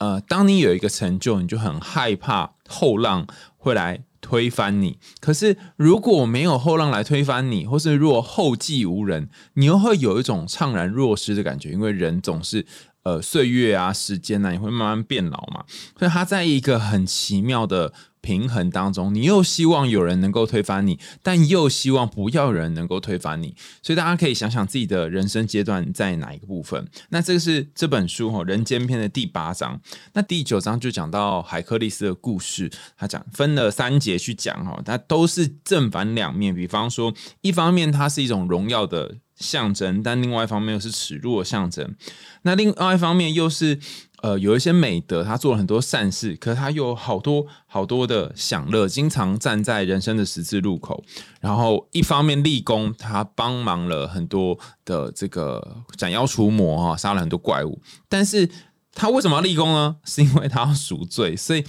[0.00, 3.26] 呃，当你有一个成就，你就很害怕后浪
[3.56, 4.98] 会来推翻你。
[5.20, 12.66] 可是如果没有后浪来推翻你，或是如果后继无人，你又会有一种怅然若失的感觉，因为人总是。
[13.04, 15.62] 呃，岁月啊，时间啊，也会慢慢变老嘛，
[15.98, 17.92] 所以他在一个很奇妙的
[18.24, 26.88] 平衡当中，你又希望有人能够推翻你，但又希望不要人能够推翻你，所以大家可以想想自己的人生阶段在哪一个部分。
[27.10, 29.78] 那这个是这本书哈《人间篇》的第八章，
[30.14, 36.54] 那第九章就讲到海克利斯的故事，他讲分了三节去讲哈，它都是正反两面。
[36.54, 39.16] 比方说，一方面它是一种荣耀的。
[39.36, 41.96] 象征，但另外一方面又是耻辱的象征。
[42.42, 43.80] 那另外一方面又是
[44.24, 51.04] 呃有一些美德，他做了很多善事，可是他有好多好多的享乐，经常站在人生的十字路口。
[51.42, 57.78] 然后一方面立功，他帮忙了很多的这个斩妖除魔哈，杀了很多怪物。
[58.08, 58.48] 但是
[58.94, 59.96] 他为什么要立功呢？
[60.06, 61.62] 是因为他要赎罪，所以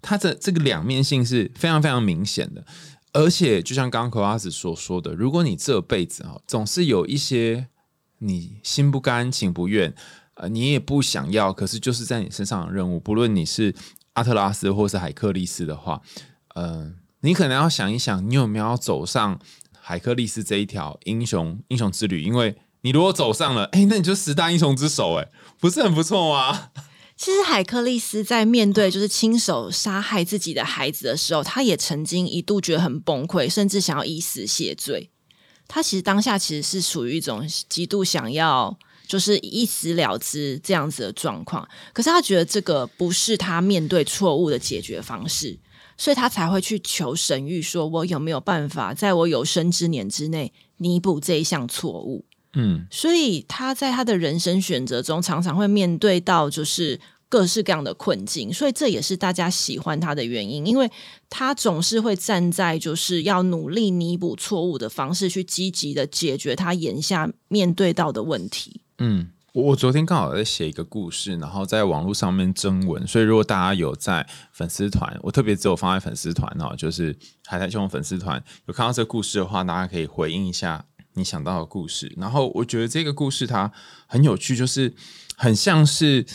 [0.00, 2.64] 他的这个两面性是非常非常明显的。
[3.12, 7.66] 而且，就像刚刚可阿子所说的，如果你这辈子啊，总是有一些
[8.20, 9.92] 你心不甘情不愿，
[10.38, 13.74] 呃，你也不想要，可是就是在你身上的任务，不论你是
[14.12, 16.00] 阿特拉斯或是海克利斯的话，
[16.54, 19.40] 呃，你可能要想一想，你有没有走上
[19.80, 22.22] 海克利斯这一条英雄英雄之旅？
[22.22, 26.70] 因为你如果走上了，哎，那你就十大英雄之首，哎，不是很不错吗？
[27.18, 35.10] 其实海克利斯在面对就是亲手杀害自己的孩子的时候，他也曾经一度觉得很崩溃，甚至想要以死谢罪。
[35.66, 45.58] 他其实当下其实是属于一种极度想要就是一死了之这样子的状况，可是他觉得这个不是他面对错误的解决方式，
[45.96, 52.26] 所以他才会去求神谕，说我有没有办法在我有生之年之内弥补这一项错误。
[52.52, 60.90] 嗯，所以他在他的人生选择中，常常会面对到就是各式各样的困境，所以这也是大家喜欢他的原因，因为
[61.30, 68.82] 他总是会站在就是要努力弥补错误的方式，去积极的解决他眼下面对到的问题。
[68.98, 80.84] 嗯，我我昨天刚好在写一个故事，然后在网络上面征文，所以如果大家有在粉丝团，我特别只有放在粉丝团哦，就是海苔兄粉丝团有看到这个故事的话，大家可以回应一下
[81.14, 82.12] 你想到的故事。
[82.16, 83.70] 然后我觉得这个故事它
[84.06, 84.92] 很有趣，就是
[85.36, 86.26] 很像是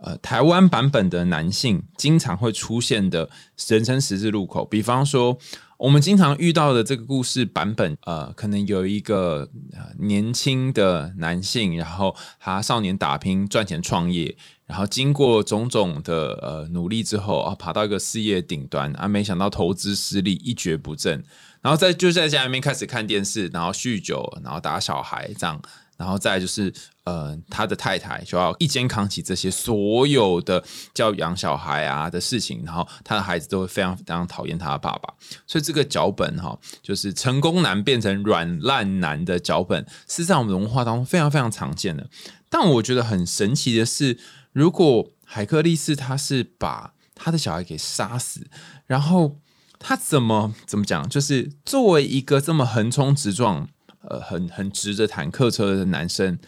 [0.00, 3.30] 呃台湾版本的男性经常会出现的
[3.68, 5.38] 人生十字路口，比方说。
[5.82, 9.50] 我们经常遇到的这个故事版本，呃，可能有一个
[9.98, 21.24] 年轻的男性，然后他少年打拼赚钱创业，然后经过种种的呃努力之后啊，爬到一个事业顶端啊，没想到投资失利，一蹶不振，
[21.60, 25.60] 然后在就在家里面开始看电视，然后酗酒，然后打小孩这样。
[25.96, 26.72] 然后再就是，
[27.04, 35.14] 呃，他的太太就要一肩扛起这些所有的教养小孩啊的事情，然后他的孩子都会非常非常讨厌他的爸爸，
[35.46, 42.08] 所以这个脚本哈，就是成功男变成软烂男的脚本，是在我们文化当中非常非常常见的。
[42.48, 44.18] 但我觉得很神奇的是，
[44.52, 48.48] 如果海克力斯他是把他的小孩给杀死，
[48.86, 49.38] 然后
[49.78, 53.68] 他怎么怎么讲，就是作为一个这么横冲直撞。
[54.08, 56.38] 呃，很很直着坦克车的男生，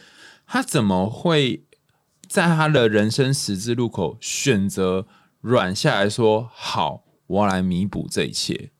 [0.46, 1.64] 他怎么会
[2.28, 5.06] 在他的人生十字路口选择
[5.40, 8.70] 软下来说好，我要来弥补这一切？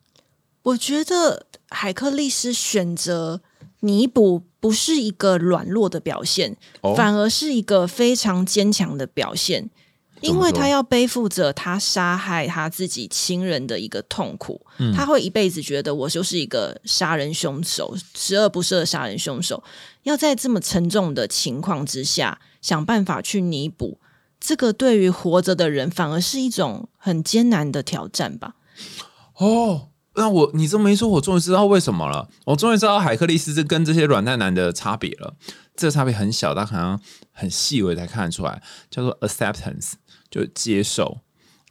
[0.63, 3.43] 我觉得海克力斯选择
[3.81, 6.57] 弥补不是一个软弱的表现，
[6.97, 9.71] 反而是一个非常坚强的表现。
[10.20, 19.62] 因为他要背负着他杀害他自己亲人的一个痛苦，他会一辈子觉得我就是一个杀人凶手，十恶不赦的杀人凶手。
[20.05, 23.98] 要在这么沉重的情况之下想办法去弥补，
[24.40, 28.55] 这个对于活着的人反而是一种很艰难的挑战吧。
[29.37, 32.29] 哦，那我你这么一说，我终于知道为什么了。
[32.46, 35.35] 我终于知道海克力斯跟这些软蛋男的差别了。
[35.77, 37.00] 这个差别很小，但好像
[37.33, 39.94] 很细微才看得出来，叫做 acceptance。
[40.35, 41.20] 就接受，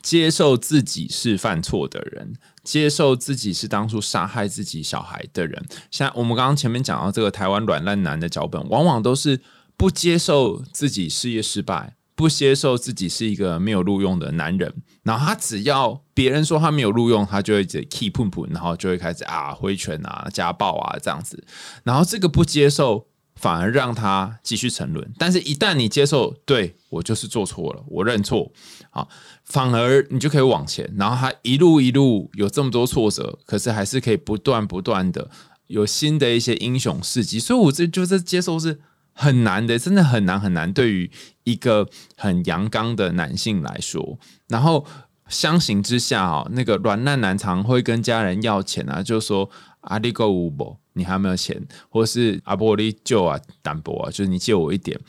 [0.02, 5.66] 接受自己是犯错的人，接受自己是当初杀害自己小孩的人。
[5.92, 9.42] 像我们刚刚前面讲到这个台湾软烂男的脚本，往往都是
[9.76, 14.74] 不接受自己事业失败，不接受自己是一个没有录用的男人。
[15.04, 21.46] 然后他只要别人说他没有录用，他就会直接 keep 喷喷，然后就会开始啊挥拳啊家暴啊这样子。
[21.84, 23.10] 然后这个不接受。
[23.44, 28.50] 反而让他继续沉沦，但是，一旦你接受，对我就是做错了，我认错，
[28.90, 29.10] 好，
[29.44, 30.90] 反而你就可以往前。
[30.98, 35.30] 然后他一路一路有这么多挫折，可是还是可以不断不断的
[35.68, 37.38] 有新的一些英雄事迹。
[37.38, 38.80] 所以，我这就是接受是
[39.12, 40.72] 很难的，真的很难很难。
[40.72, 41.12] 对于
[41.44, 44.86] 一个很阳刚的男性来说，然后
[45.28, 49.50] 相形之下啊，那个软烂男常会跟家人要钱啊，就说
[49.84, 50.78] 阿里够无不。
[50.96, 55.00] 你还有没有钱，或是阿波利救啊、单薄啊，就是你借我一点，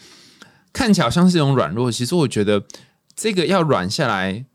[0.73, 1.93] 看起来好像是一种软弱。
[1.93, 2.65] 其实我觉得
[3.15, 4.47] 这个要软下来，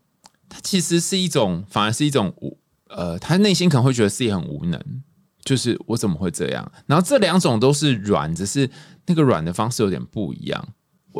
[0.48, 4.82] 它其实是一种，反而是一种无呃，他内心可能会觉得自己很无能，
[5.44, 6.72] 就是我怎么会这样？
[6.86, 8.68] 然后这两种都是软，只是
[9.06, 10.68] 那个软的方式有点不一样。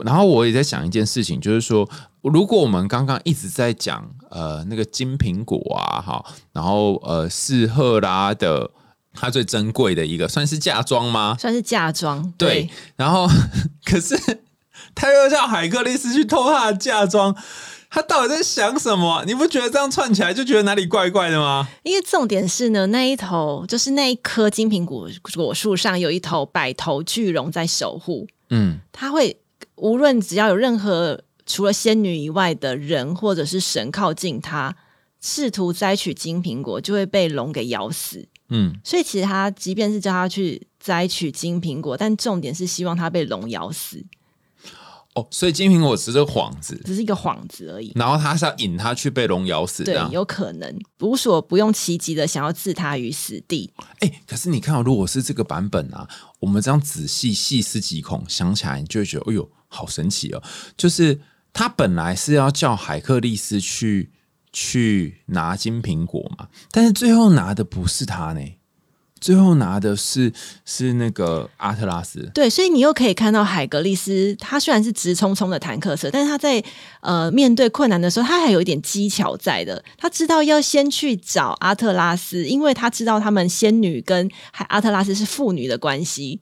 [0.05, 1.89] 然后我也在想一件事情，就是说，
[2.23, 8.73] 如果我们刚刚一直在讲呃那个金苹果啊，哈，然后呃四赫拉的。
[9.14, 11.37] 他最珍贵的一个算是嫁妆吗？
[11.38, 12.33] 算是嫁妆。
[12.38, 13.29] 对，然后
[13.85, 14.16] 可是
[14.94, 17.35] 他又叫海克力斯去偷他的嫁妆，
[17.90, 19.25] 他到底在想什么？
[19.27, 21.68] 你不觉得这样串起来就觉得哪里怪怪的吗？
[21.83, 28.27] 因为重点是呢，那一头就是那一棵金苹果果树上有一头百头巨龙在守护。
[28.51, 29.40] 嗯，他会
[29.77, 34.77] 无论只要有任何除了仙女以外的人或者是神靠近他，
[35.20, 38.29] 试图摘取金苹果，就会被龙给咬死。
[38.51, 44.05] 嗯，所以其实他即便是叫他去摘取金苹果，但重点是希望他被龙咬死。
[45.15, 47.93] 哦，所以金苹果只是幌子，只是一个幌子而已。
[47.97, 53.73] 然后他是要引他去被龙咬死，对，有可能无所不用其极的想要置他于死地。
[53.99, 56.09] 哎，可是你看，如果是这个版本啊，
[56.39, 60.43] 我们这样仔细细思极恐，想起来你就会觉得，哎呦，好神奇哦！
[60.77, 61.21] 就是
[61.53, 64.11] 他本来是要叫海克力斯去。
[64.53, 66.49] 去拿金苹果嘛？
[66.71, 68.41] 但是最后拿的不是他呢，
[69.21, 70.33] 最后拿的是
[70.65, 72.31] 是那个阿特拉斯。
[72.35, 76.63] 对，所以你又可以看到海格力斯，他虽然是直冲冲的坦克车，但是他在
[77.01, 79.85] 呃面对困难的时候，他还有一点技巧在的。
[79.99, 86.41] 他知道要先去找阿特拉斯，因为他知道他们仙女跟海阿特拉斯是父女的关系，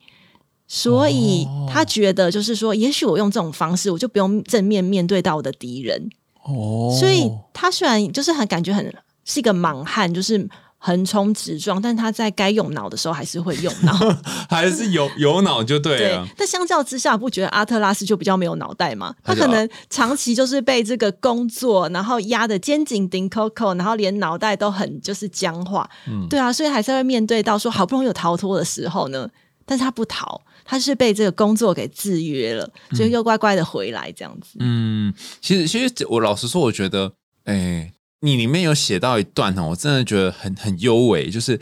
[0.68, 6.08] 所以他觉得就是说，也许我用这种方式，我就不用正面面对到我的敌人。
[6.44, 10.48] 哦，所以他虽然就是很感觉很是一个莽汉，就是
[10.78, 13.92] 横冲直撞，但他在该用脑的时候还是会用脑，
[14.48, 16.26] 还是有有脑就对了。
[16.36, 19.12] 但相较之下，不觉得阿特拉斯就比较没有脑袋吗？
[19.24, 25.88] 他可能长期就是被这个工作，然后压的肩颈顶 Coco，然后连脑袋都很就是僵化。
[26.06, 29.28] 嗯，对啊，所以还是会面对到说好不容易有逃脱的时候呢，
[29.66, 30.40] 但是他不逃，
[30.70, 34.58] 他是被这个工作给制约了，所以又乖乖的回来这样子。
[34.60, 37.10] 嗯，其实其实我老实说，我觉得，
[37.44, 37.90] 哎，
[38.20, 41.58] 你里面有写到一段哦，我真的觉得很很优美，就是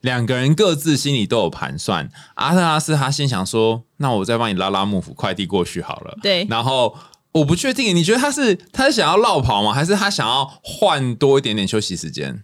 [0.00, 2.08] 两个人各自心里都有盘算。
[2.36, 6.96] 阿特拉斯他心想说：“那我再帮你拉拉幕府快递过去好了。”对，然后
[7.32, 9.74] 我不确定，你觉得他是他是想要绕跑吗？
[9.74, 12.42] 还是他想要换多一点点休息时间？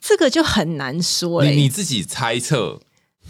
[0.00, 2.80] 这个就很难说你你自己猜测。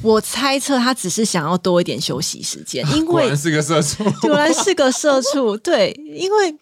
[0.03, 5.57] 我猜测他只是想要多一点休息时间， 因为果然是个社畜， 果然是个社畜。
[5.61, 6.57] 对，因为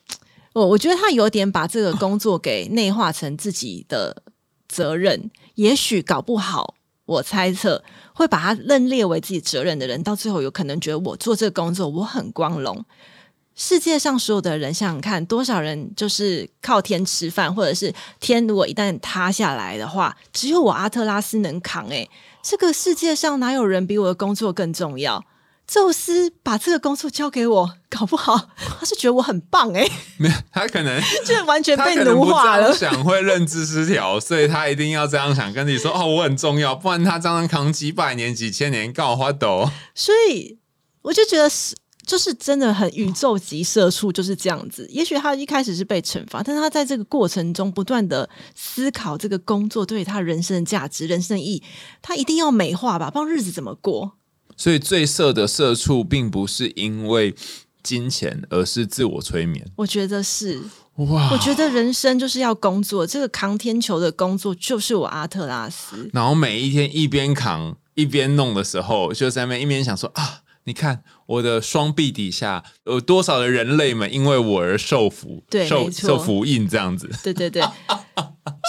[0.53, 4.23] 我我觉得他有点把这个工作给内化成自己的
[4.69, 6.75] 责任，也许搞不好，
[7.07, 12.85] 我猜测会把他认列为自己责任的人，到最后有可能觉得我做这个工作我很光荣。
[13.61, 21.89] 世界上所有的人，想想看，多少人就是靠天吃饭，或者是天如果一旦塌下来的话，只有我阿特拉斯能扛。
[21.89, 22.09] 诶，
[22.41, 25.25] 这个世界上哪有人比我的工作更重要？
[25.67, 28.49] 宙斯把这个工作交给我，搞不好
[28.79, 39.69] 他是觉得我很棒诶，没有，他可能 就完全被奴化了，想会认知失调，所以他一定要这样想，跟你说哦，我很重要，不然他这样扛几百年、几千年，告花斗。
[39.97, 40.59] 所以
[41.03, 41.75] 我就觉得是。
[42.09, 44.89] 就是真的很宇宙级社畜就是这样子。
[44.91, 51.63] 也许他一开始是被惩罚，但是他在这个过程中不断的思考这个工作对他人生的价值、人生的意义，
[52.01, 54.13] 他一定要美化吧，不然日子怎么过？
[54.57, 57.35] 所以最色的社畜并不是因为
[57.83, 59.71] 金钱，而是自我催眠。
[59.77, 60.59] 我觉得是
[60.97, 66.09] 哇，我觉得人生就是要工作，这个扛天球的工作就是我阿特拉斯。
[66.15, 70.41] 然后每一天一边扛一边弄的时候，就在那边一边想说啊。
[70.69, 77.11] 你看我的双臂底下有多少的人类们因为我而受福，受受福印这样子。
[77.25, 77.63] 对 对对。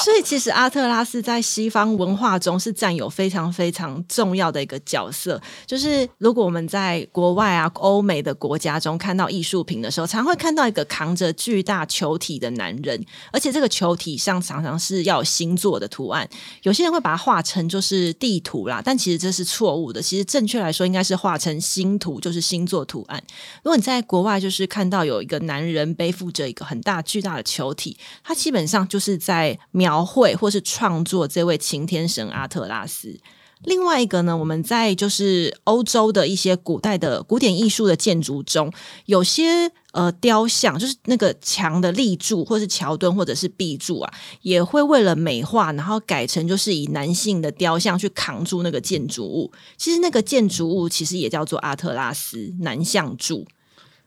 [0.03, 5.41] 所以，其实阿特拉斯在西方文化中是占有非常非常重要的一个角色。
[5.65, 16.27] 就是如果我们在国外啊、欧美的国家中看到艺术品的时候，常会看到一个扛着巨大球体的男人，而且这个球体上常常是要有星座的图案。
[16.63, 20.01] 有些人会把它画成就是地图啦，但其实这是错误的。
[20.01, 23.21] 其实正确来说，应该是画成星图，就是星座图案。
[23.63, 29.88] 如果你在国外就是看到有一个男人背负着一个很大巨大的球体，他基本上就是在描。
[29.89, 33.19] 描绘或是创作这位擎天神阿特拉斯。
[33.63, 38.71] 另外一个呢，我们在就是欧洲的一些古代的古典艺术的建筑中，
[39.05, 44.13] 有些呃雕像，就是那个墙的立柱，或是桥墩，或者是壁柱啊，
[44.43, 49.51] 也会为了美化，然后改成就是以男性的雕像去扛住那个建筑物。
[49.75, 53.45] 其实那个建筑物其实也叫做阿特拉斯男像柱。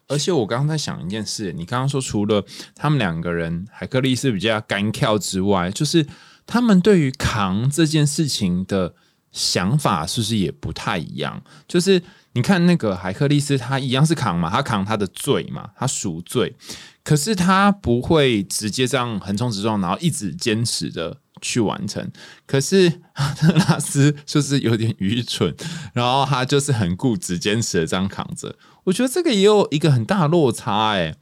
[0.08, 2.44] 而且我刚刚在想一件事，你刚刚说除了
[2.74, 6.06] 他们两个人海克力斯比较干跳之外，就是
[6.46, 8.94] 他们对于扛这件事情的
[9.30, 11.42] 想法是不是也不太一样？
[11.66, 12.02] 就是
[12.34, 16.54] 你看那个海克力斯，他一样是扛嘛，他扛他的罪嘛，他赎罪，
[17.02, 22.10] 可是他不会直接这样横冲直撞，然后一直坚持的去完成。
[22.46, 25.54] 可是阿特拉斯就是有点愚蠢，
[25.94, 28.56] 然后他就是很固执坚持的这样扛着。
[28.84, 31.14] 我觉得这个也有一个很大的落差，哎，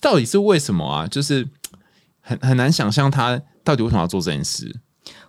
[0.00, 1.06] 到底是为什么啊？
[1.06, 1.48] 就是
[2.20, 4.76] 很很难想象他到底为什么要做这件事。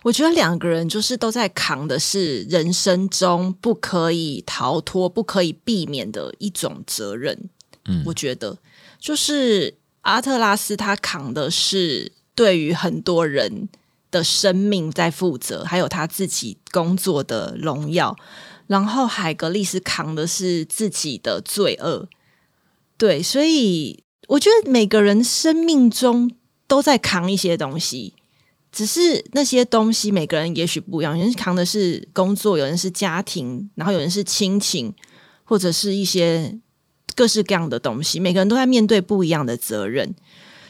[0.02, 7.48] 我觉得两个人就是都在扛的是人生中不可以逃脱、不可以避免的一种责任。
[7.86, 8.58] 嗯，我觉得
[8.98, 13.68] 就是阿特拉斯他扛的是对于很多人
[14.10, 18.16] 的生命在负责，还有他自己工作的荣耀。
[18.70, 22.08] 然后海格力斯扛的是自己的罪恶，
[22.96, 26.30] 对，所以我觉得每个人生命中
[26.68, 28.14] 都在扛一些东西，
[28.70, 34.94] 只是那些东西每个人也许不一样，有人扛的是工作，有人是家庭，然后有人是亲情，
[35.42, 36.56] 或者是一些
[37.16, 40.14] 各式各样的东西，每个人都在面对不一样的责任。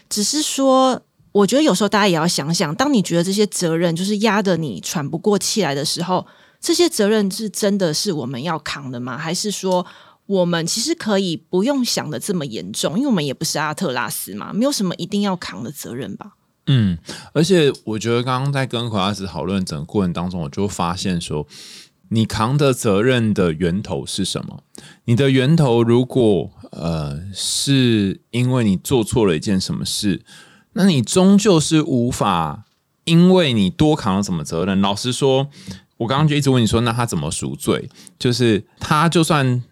[0.08, 6.26] 只是说，我觉得有时候大家也要想想，当你觉得这些责任就是压得你喘不过气来的时候。
[6.60, 9.16] 这些责任是真的是我们要扛的吗？
[9.16, 9.86] 还是说
[10.26, 12.96] 我们其实可以不用想的这么严重？
[12.96, 16.34] 因为我们也不是阿特拉斯嘛，没有什么一定要扛的责任吧？
[16.66, 16.98] 嗯，
[17.32, 21.46] 而且我觉得刚刚在跟奎拉斯讨论整个过程当中，我就发现说，
[22.10, 24.62] 你扛的责任的源头是什么？
[25.06, 30.22] 你的源头如果呃是因为你做错了一件什么事，
[30.74, 32.64] 那你终究是无法
[33.04, 34.78] 因为你多扛了什么责任。
[34.80, 35.48] 老实说。
[36.00, 37.90] 我刚刚就一直问你说，那他怎么赎罪？
[38.18, 39.62] 就是他就算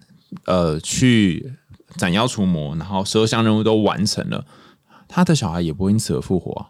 [0.44, 1.54] 呃去
[1.96, 4.44] 斩妖除魔，然后十二项任务都完成了，
[5.08, 6.66] 他的小孩也不会因此而复活，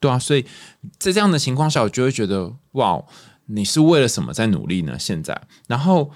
[0.00, 0.18] 对啊。
[0.18, 0.46] 所以
[0.98, 3.04] 在这样的情况下，我就会觉得哇，
[3.48, 4.98] 你是为了什么在努力呢？
[4.98, 6.12] 现在，然后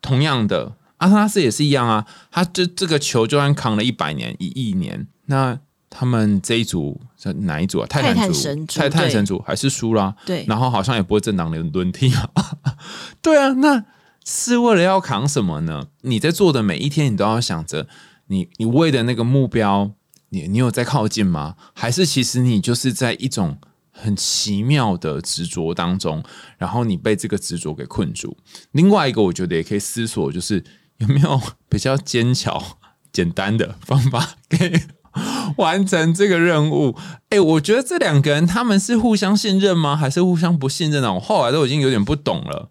[0.00, 5.60] 同样的，阿特拉斯也是一样啊，他这这个球就算扛了一百年、一亿年，那
[5.94, 7.86] 他们这一组是哪一组啊？
[7.86, 12.30] 泰泰坦族、神族泰坦神族还是输啦、对，然后好像也不会政党轮轮替啊。
[13.20, 13.84] 对啊，那
[14.24, 15.88] 是为了要扛什么呢？
[16.00, 17.86] 你在做的每一天，你都要想着
[18.28, 19.92] 你你为的那个目标，
[20.30, 21.56] 你你有在靠近吗？
[21.74, 23.58] 还是其实你就是在一种
[23.90, 26.24] 很奇妙的执着当中，
[26.56, 28.38] 然后你被这个执着给困住。
[28.70, 30.64] 另外一个，我觉得也可以思索，就是
[30.96, 32.78] 有没有比较坚巧、
[33.12, 34.72] 简单的方法可以
[35.56, 36.96] 完成这个任务？
[37.30, 39.96] 哎、我觉得这两个人他们是互相信任吗？
[39.96, 41.12] 还是互相不信任啊？
[41.12, 42.70] 我后来都已经有点不懂了。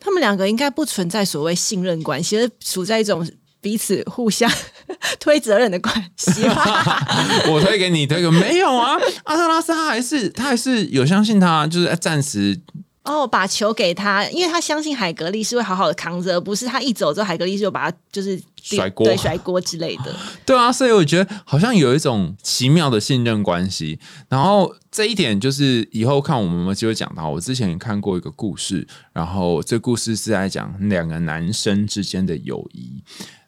[0.00, 3.24] 他们两个应该不存在所谓信任关系，而是处在一种
[3.60, 4.50] 彼此互相
[5.20, 7.06] 推责任的关系吧。
[7.48, 8.96] 我推给你，推给没有啊？
[9.24, 12.60] 阿特拉斯他还是他还是有相信他，就是暂时
[13.04, 20.14] 哦，把球给他，因为他相信海格力是会好好的扛着，而不是他一走之后海格力就把他就是甩锅对甩锅之类的。
[20.46, 23.98] 对啊，所以我觉得好像有一种奇妙的信任关系。
[24.28, 27.28] 然后这一点就是以后看我们有没有机会讲到。
[27.28, 33.02] 我之前也看过一个故事，然后这故事是在讲两个男生之间的友谊。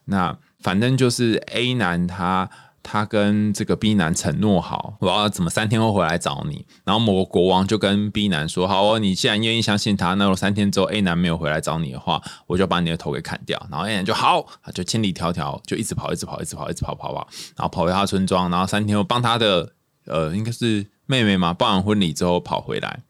[0.07, 2.51] 那反正就是 A 男他。
[2.85, 6.65] 他跟这个 B 男承诺好，我要怎么三天后回来找你。
[6.85, 17.27] 然后某个国王就跟 B 男说：“好哦，你既然愿意相信他，那我三天之后 A 男没有回来找你的话，我就把你的头给砍掉。”然后 A 男就好，就千里迢迢就一直跑，一直跑，一直跑，一直跑，跑跑，
[17.57, 19.73] 然后跑回他村庄，然后三天后帮他的
[20.07, 23.01] 呃应该是妹妹嘛，办完婚礼之后跑回来，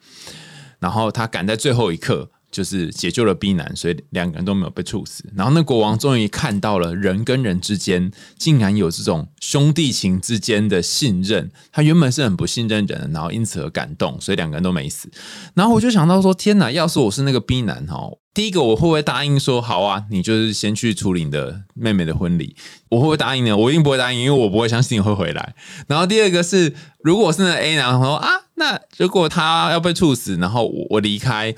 [0.78, 2.30] 然后他赶在最后一刻。
[2.54, 5.28] 就是解救了 B 男，所以两个人都没有被处死。
[5.34, 11.50] 然后那国王终于看到了人跟人之间竟然有这种兄弟情之间的信任。
[11.72, 15.10] 他原本是很不信任人，然后因此而感动，所以两个人都没死。
[15.54, 16.70] 然后我就想到说，天哪！
[16.70, 20.04] 要是我是那个 B 男哈，第一个我会不会答应说好啊？
[20.10, 22.54] 你就是先去处理你的妹妹的婚礼，
[22.90, 23.56] 我会不会答应呢？
[23.56, 25.56] 我一定不会答应，因为我不会相信你会回来。
[25.88, 31.52] 然后第二个是，如果是那 A 男说啊，那如果他要被处死，然后我我离开。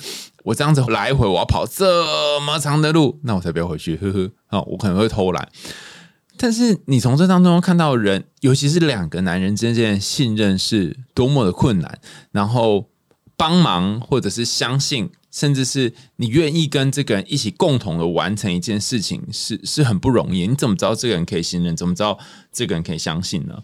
[0.47, 5.49] 我这样子来回，我要跑这么长的路，那我才不要回去， 呵呵啊，我可能会偷懒。
[6.37, 11.99] 但是你从这当中看到人，尤其是两个男人之间的信任是多么的困难，
[12.31, 12.89] 然后
[13.37, 20.47] 帮忙或者是相信，甚至是你愿意跟这个人一起共同的完成一件事情，是是很不容易。
[20.47, 21.77] 你怎么知道这个人可以信任？
[21.77, 22.17] 怎么知道
[22.53, 23.61] 这个人可以相信呢？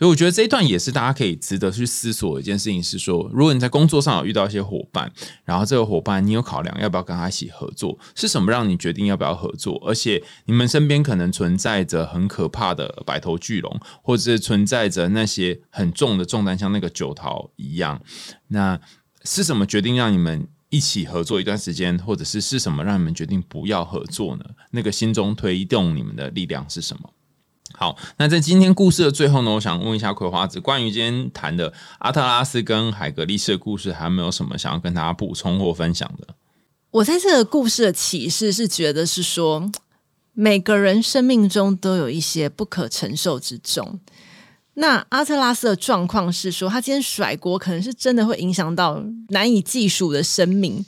[0.00, 5.12] 所以我觉得这一段也是大家可以值得去思索的一件事情，是说，如果你在工作上有遇到一些伙伴，
[5.44, 9.78] 然后这个伙伴你有考量要不要跟他一起合作，是什么让你决定要不要合作？
[9.86, 18.00] 而且你们身边可能存在着很可怕的白头巨龙，或者是存在着那些很重的重担，像那个九桃一样，
[18.48, 18.80] 那
[19.24, 20.48] 是什么决定让你们？
[20.70, 24.44] 一起合作一段时间，或者是是什么让你们决定不要合作呢？
[24.70, 27.12] 那个心中推动你们的力量是什么？
[27.80, 36.34] 好，那在今天故事的最后呢，我想问一下葵花子，关于今天谈的阿特拉斯跟海格力士的故事，还有没有什么想要跟大家补充或分享的？
[36.90, 39.72] 我在这个故事的启示是觉得是说，
[40.34, 43.98] 每个人生命中都有一些不可承受之重。
[44.74, 50.84] 那阿特拉斯的状况是说，他今天甩锅可能是真的会影响到难以计数的生命。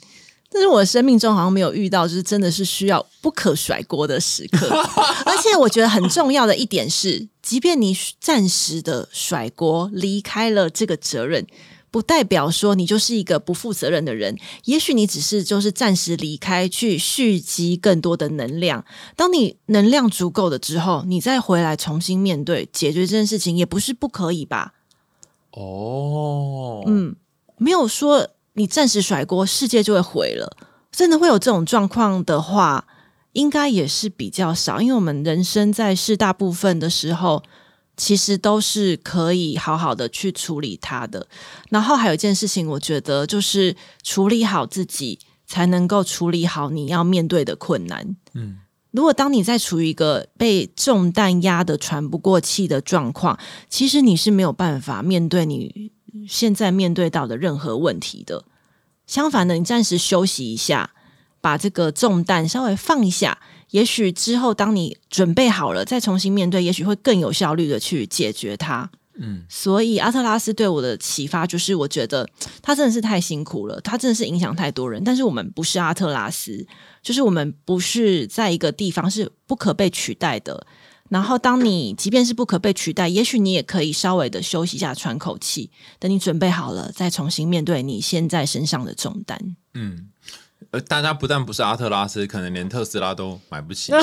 [0.53, 4.69] 但是我的生命中好像没有遇到，就是真的是需要不可甩锅的时刻。
[5.25, 11.47] 而且我觉得很重要的一点是，即便你暂时的甩锅离开了这个责任，
[11.89, 14.37] 不代表说你就是一个不负责任的人。
[14.65, 18.85] 也许你只是就是暂时离开，去蓄积更多的能量。
[19.15, 24.73] 当你能量足够的之后，你再回来重新面对解决这件事情，也不是不可以吧？
[25.51, 27.15] 哦，嗯，
[27.57, 30.57] 没有说你暂时甩锅，世界就会毁了。
[30.91, 32.85] 真的会有这种状况的话，
[33.31, 37.41] 应该也是比较少，因为我们人生在世大部分的时候，
[37.97, 41.27] 其实都是可以好好的去处理它的。
[41.69, 48.15] 然后还有一件事情，我觉得就是处理好自己，才能够处理好你要面对的困难。
[48.33, 48.57] 嗯，
[48.91, 55.91] 如果当你在处于一个被重担压的喘不过气的状况，其实你是没有办法面对你
[56.27, 58.45] 现在面对到的任何问题的。
[59.05, 60.91] 相反的，你暂时休息一下，
[61.41, 63.37] 把这个重担稍微放一下，
[63.71, 68.89] 也许之后当你准备好了，再重新面对，也许会更有效率的去解决它。
[69.15, 72.27] 嗯，所以阿特拉斯对我的启发就是，我觉得
[72.63, 75.03] 他真的是太辛苦了，他真的是影响太多人。
[75.03, 76.65] 但是我们不是阿特拉斯，
[77.03, 80.65] 就是我们不是在一个地方是不可被取代的。
[81.13, 89.55] 然后，当你即便是不可被取代，也许你也可以稍微的休息一下，喘口气，等你准备好了，再重新面对你现在身上的重担。
[89.75, 90.07] 嗯，
[90.71, 93.93] 呃，大家不但不是阿特拉斯，可能连特斯拉都买不起，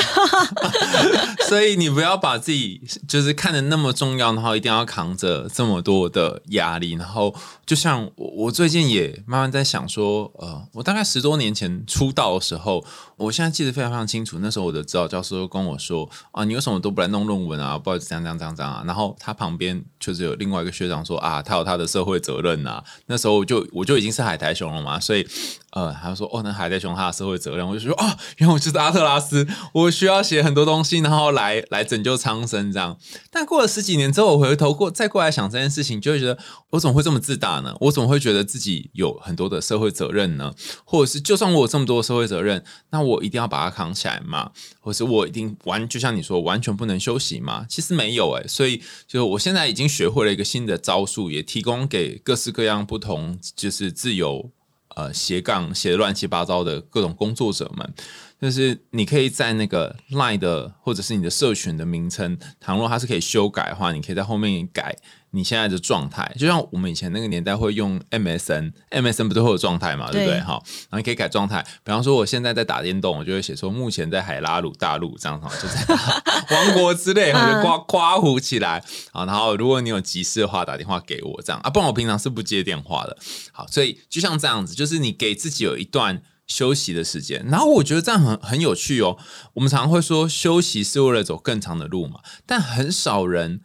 [1.48, 6.92] 所以你不要把自己就是看得那么重要，然后一定要扛着这么多的压力。
[6.92, 7.34] 然后，
[7.66, 12.84] 就像我，我最近也慢慢在想说，呃，我大概十多年前出道的时候，
[13.20, 14.38] 我现在记得非常非常清楚。
[14.40, 17.78] 那时候我的指导教授跟我说：“啊，你为什么都不来弄论文啊？
[17.78, 25.26] 不好意思，这样这样这样这样啊。”然后他旁边就是有另外一个学长说：“啊，他有他的社会责任呐。”那时候我就我就已经是海苔熊了嘛，所以
[25.72, 32.96] 呃，他说：“哦，那海苔熊他的社会责任。”我就说：“哦，原来我就是阿特拉斯，我需要写很多东西，然后来来拯救苍生这样。”
[33.30, 36.38] 但过了十几年之后，我回头过再过来想这件事情，就会觉得
[36.70, 37.76] 我怎么会这么自大呢？
[37.80, 40.54] 我怎么会觉得自己有很多的社会责任呢？
[40.86, 44.50] 或者是就算我有这么多社会责任，那我我一定要把它扛起来吗？
[44.80, 47.66] 或是我一定完就像你说完全不能休息吗？
[47.68, 54.50] 其实没有诶、所以就我现在已经学会了一个新的招数，也提供给各式各样不同就是自由
[54.96, 57.94] 呃斜杠写乱七八糟的各种工作者们。
[58.40, 64.96] 就是你可以在那个 Line 的或者是你的社群的名称，倘若它是可以修改的话，你可以在后面改
[65.32, 66.34] 你现在的状态。
[66.38, 70.38] 就像我们以前那个年代会用 MSN，MSN 不是会有状态嘛，对不对？
[70.38, 75.94] 对好，然后你可以改状态，比方说我现在在打电动，我就会写说目前在海拉鲁大陆这样哈， 就在
[76.56, 78.82] 王国之类，我就夸夸胡起来
[79.12, 79.26] 啊。
[79.26, 83.18] 然后如果你有急事的话，打电话给我这样啊，不然我平常是不接电话的。
[83.52, 86.22] 好，所以就像这样子，就是你给自己有一段。
[86.50, 89.16] 休息的时间，然后我觉得这样很很有趣哦。
[89.54, 93.60] 我们常常会说休息是为了走更长的路嘛，但很少人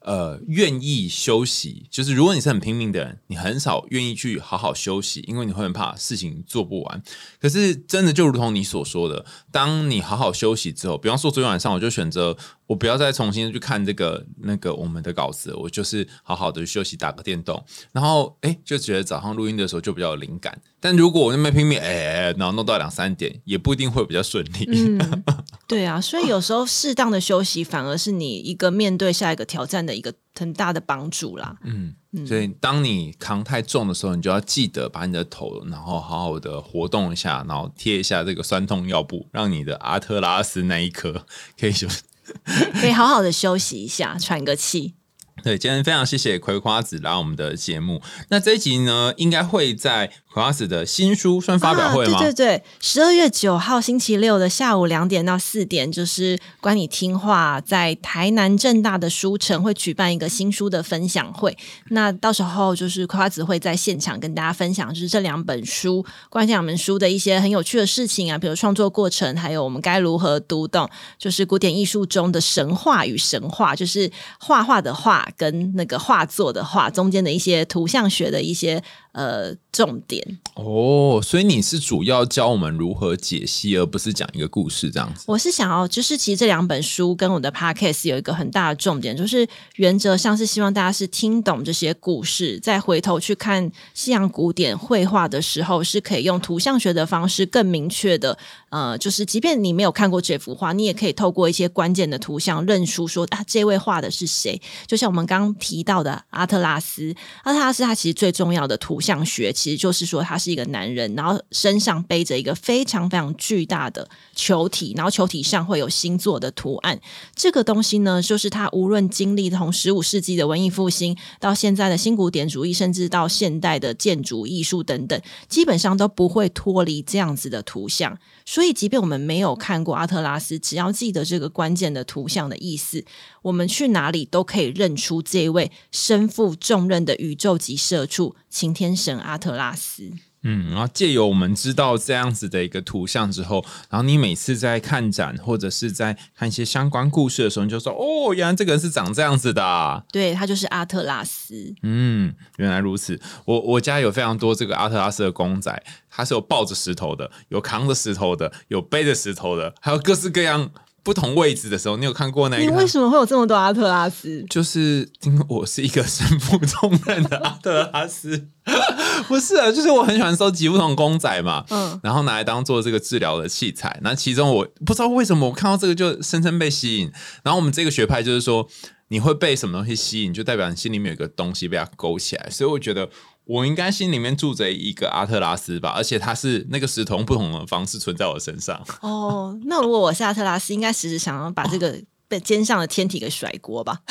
[0.00, 1.86] 呃愿意休息。
[1.90, 7.02] 就是如果你是很拼命的人，你很少愿意去好好休息，因为你会很怕事情做不完。
[7.38, 12.38] 可是真的就如同你所说的，当你好好休息之后，比方说昨天晚上我就选择
[12.70, 17.60] 我不要再重新去看这个那个我们的稿子，我就是好好的休息，打个电动，
[17.90, 20.56] 然后哎就觉得早上录音的时候就比较有灵感。
[20.78, 24.68] 但如果我那边拼命哎，然后弄到两三点，也不一定会比较顺利。
[24.68, 25.24] 嗯，
[25.66, 31.56] 对啊，所以有时候适当的休息，反而是你一个面对下一个挑战的一个很大的帮助啦。
[31.64, 31.92] 嗯，
[32.24, 41.26] 所以当你扛太重的时候，你就要记得把你的头，然后好好的活动一下，然后贴一下这个酸痛药布，让你的阿特拉斯那一颗
[41.58, 42.02] 可以休息。
[42.80, 44.94] 可以好好的休息一下，喘个气。
[45.42, 48.02] 对，今天非常谢谢葵花子来我们的节目。
[48.28, 52.18] 那这一集呢，应该会在葵花子的新书算发表会吗？
[52.18, 61.56] 啊、对对对，十二月九号星期六的下午两点到四点，就是关你听话，在台南正大的书城会举办一个新书的分享会。
[61.88, 75.26] 那到时候就是葵花子会在现场跟大家分享，就是这两本书关于这两本书的一些很有趣的事情啊，比如创作过程，还有我们该如何读懂，就是古典艺术中的神话与神话，就是画画的画。
[75.36, 85.24] 跟那个画作的画中间的一些图像学的一些呃重点哦，所以你是主要教我们如何解析，而不是讲一个故事这样子。
[85.26, 89.46] 我是想要，就是其实这两本书跟我的 podcast 有一个很大的重点，就是
[89.76, 98.36] 原则上是希望大家是听懂这些故事，再回头去看西洋古典绘画的时候，是可以用图像学的方式更明确的，
[98.70, 104.60] 呃，就是即便你没有看过这幅画，你也可以透过一些关键的图像认出说啊，这位画的是谁。
[104.86, 114.08] 就像我们刚刚提到的阿特拉斯，阿特拉斯他其实最重要的图像学，其实就是说他是一个男人，然后身上背着一个非常非常巨大的
[114.40, 116.98] 球体，然后球体上会有星座的图案。
[117.34, 128.18] 这个东西呢，就是他无论经历从十五世纪的文艺复兴到现在的新古典主义，甚至到现代的建筑艺术等等，基本上都不会脱离这样子的图像。
[128.46, 133.04] 所以，即便我们没有看过阿特拉斯，只要记得这个关键的图像的意思，
[133.42, 140.10] 我们去哪里都可以认出这位身负重任的宇宙级社畜擎天神阿特拉斯。
[140.42, 151.74] 嗯，然后借由我们知道这样子的一个图像之后，然后你每次在看展或者是在看一些相关故事的时候，你就说：“哦，原来这个人是长这样子的、”对他就是阿特拉斯。
[151.82, 153.20] 嗯，原来如此。
[153.44, 160.70] 我我家有非常多这个阿特拉斯的公仔，它是有抱着石头的，有扛着石头的，有背着石头的，还有各式各样。
[161.02, 162.62] 不同位置的时候，你有看过那个？
[162.62, 164.44] 你为什么会有这么多阿特拉斯？
[164.50, 168.48] 就是因为我是一个身负重任的阿特拉斯，
[169.26, 173.98] 不是啊，就是我很喜欢收集不同公仔嘛，嗯，然后拿来当做这个治疗的器材。
[174.02, 177.10] 那其中我不知道为什么我看到这个就深深被吸引。
[177.42, 178.68] 然后我们这个学派就是说，
[179.08, 182.48] 你会被什么东西吸引，就代表你心里面有一个东西被它勾起来。
[182.50, 183.08] 所以我觉得。
[183.50, 188.80] 我应该心里面住着一个阿特拉斯吧，而且它是那个石头不同的方式存在我身上。
[189.00, 194.02] 哦，那如果我是阿特拉斯，应该时时想要把这个 被肩上的天体给甩锅吧，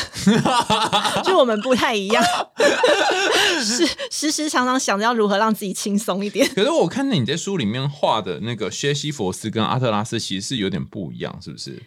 [1.24, 2.22] 就我们不太一样，
[3.64, 6.46] 是时时常常想着要如何让自己轻松一点。
[6.50, 11.82] 可是我看到你在书里面画的那个薛西佛斯跟阿特拉斯，其实是有点不一样，是不是？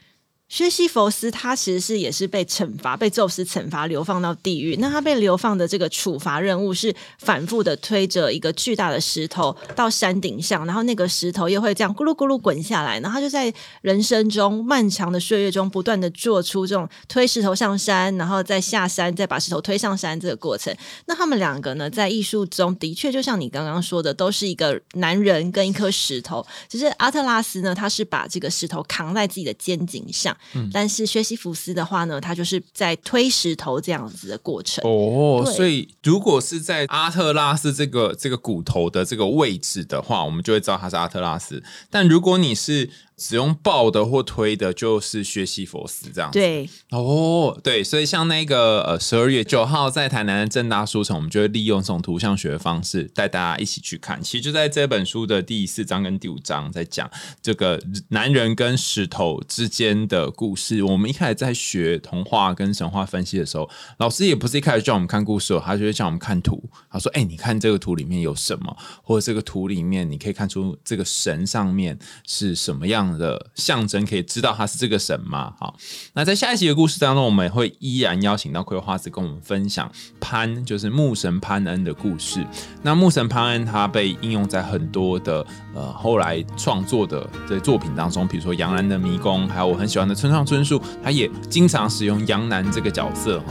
[0.53, 4.76] 薛西弗斯他其实是也是被惩罚，被宙斯惩罚流放到地狱。
[4.76, 13.50] 那他被流放的这个处罚任务是反复的推着一个巨大的石头到山顶上，然后那个石头又会这样咕噜咕噜滚下来，然后他就在
[13.80, 20.76] 人生中漫长的岁月中不断的做出这种推石头上山，然后再下山，再把石头推上山这个过程。
[21.07, 26.46] 那他们两个呢，在艺术中的确就像你刚刚说的，都是一个男人跟一颗石头。
[26.68, 30.36] 只是阿特拉斯呢，他是把这个石头扛在自己的肩颈上。
[30.72, 35.45] 但是薛西弗斯的话呢，他就是在推石头这样子的过程哦。
[35.45, 41.62] 所以如果是在阿特拉斯这个这个骨头的这个位置的话，我们就会知道他是阿特拉斯。
[41.90, 42.90] 但如果你是
[43.22, 46.28] 使用抱的或推的，就是薛西佛斯这样。
[46.32, 54.20] 对，哦，对，所以像那个呃，十二月九号在台南的正大书城，我们就会利用这种图像学的方式带大家一起去看。
[54.20, 57.08] 其实就在这本书的第四章跟第五章，在讲
[57.40, 60.82] 这个男人跟石头之间的故事。
[60.82, 66.60] 我们一开始在学童话跟神话分析的时候，老师也不是一开始叫我们看故事，他就会叫我们看图。
[66.90, 68.76] 他说：“哎，你看这个图里面有什么？
[69.04, 71.96] 或者这个图里面你可以看出这个神上面
[72.26, 75.52] 是什么样。”的象征可以知道他是这个神吗？
[75.58, 75.76] 好，
[76.14, 79.90] 那在下一集的故事当中，我们会依然邀请到葵花子跟我们分享
[80.20, 82.46] 潘，就是牧神潘恩的故事。
[82.82, 85.44] 那牧神潘恩他被应用在很多的
[85.74, 93.42] 呃后来创作的这作品当中，比如说杨澜的迷宫，还有我很喜欢的村上春树，他也经常使用杨澜这个角色。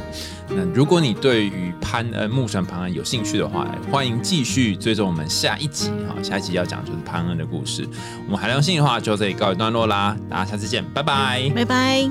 [0.54, 6.22] 那如果你对于潘恩木神潘恩有兴趣的话，欢迎继续追踪我们下一集哈。
[6.22, 7.88] 下一集要讲就是潘恩的故事。
[8.26, 12.10] 我们海量信的话就这里告一段落啦，大家下次见，拜拜，拜拜。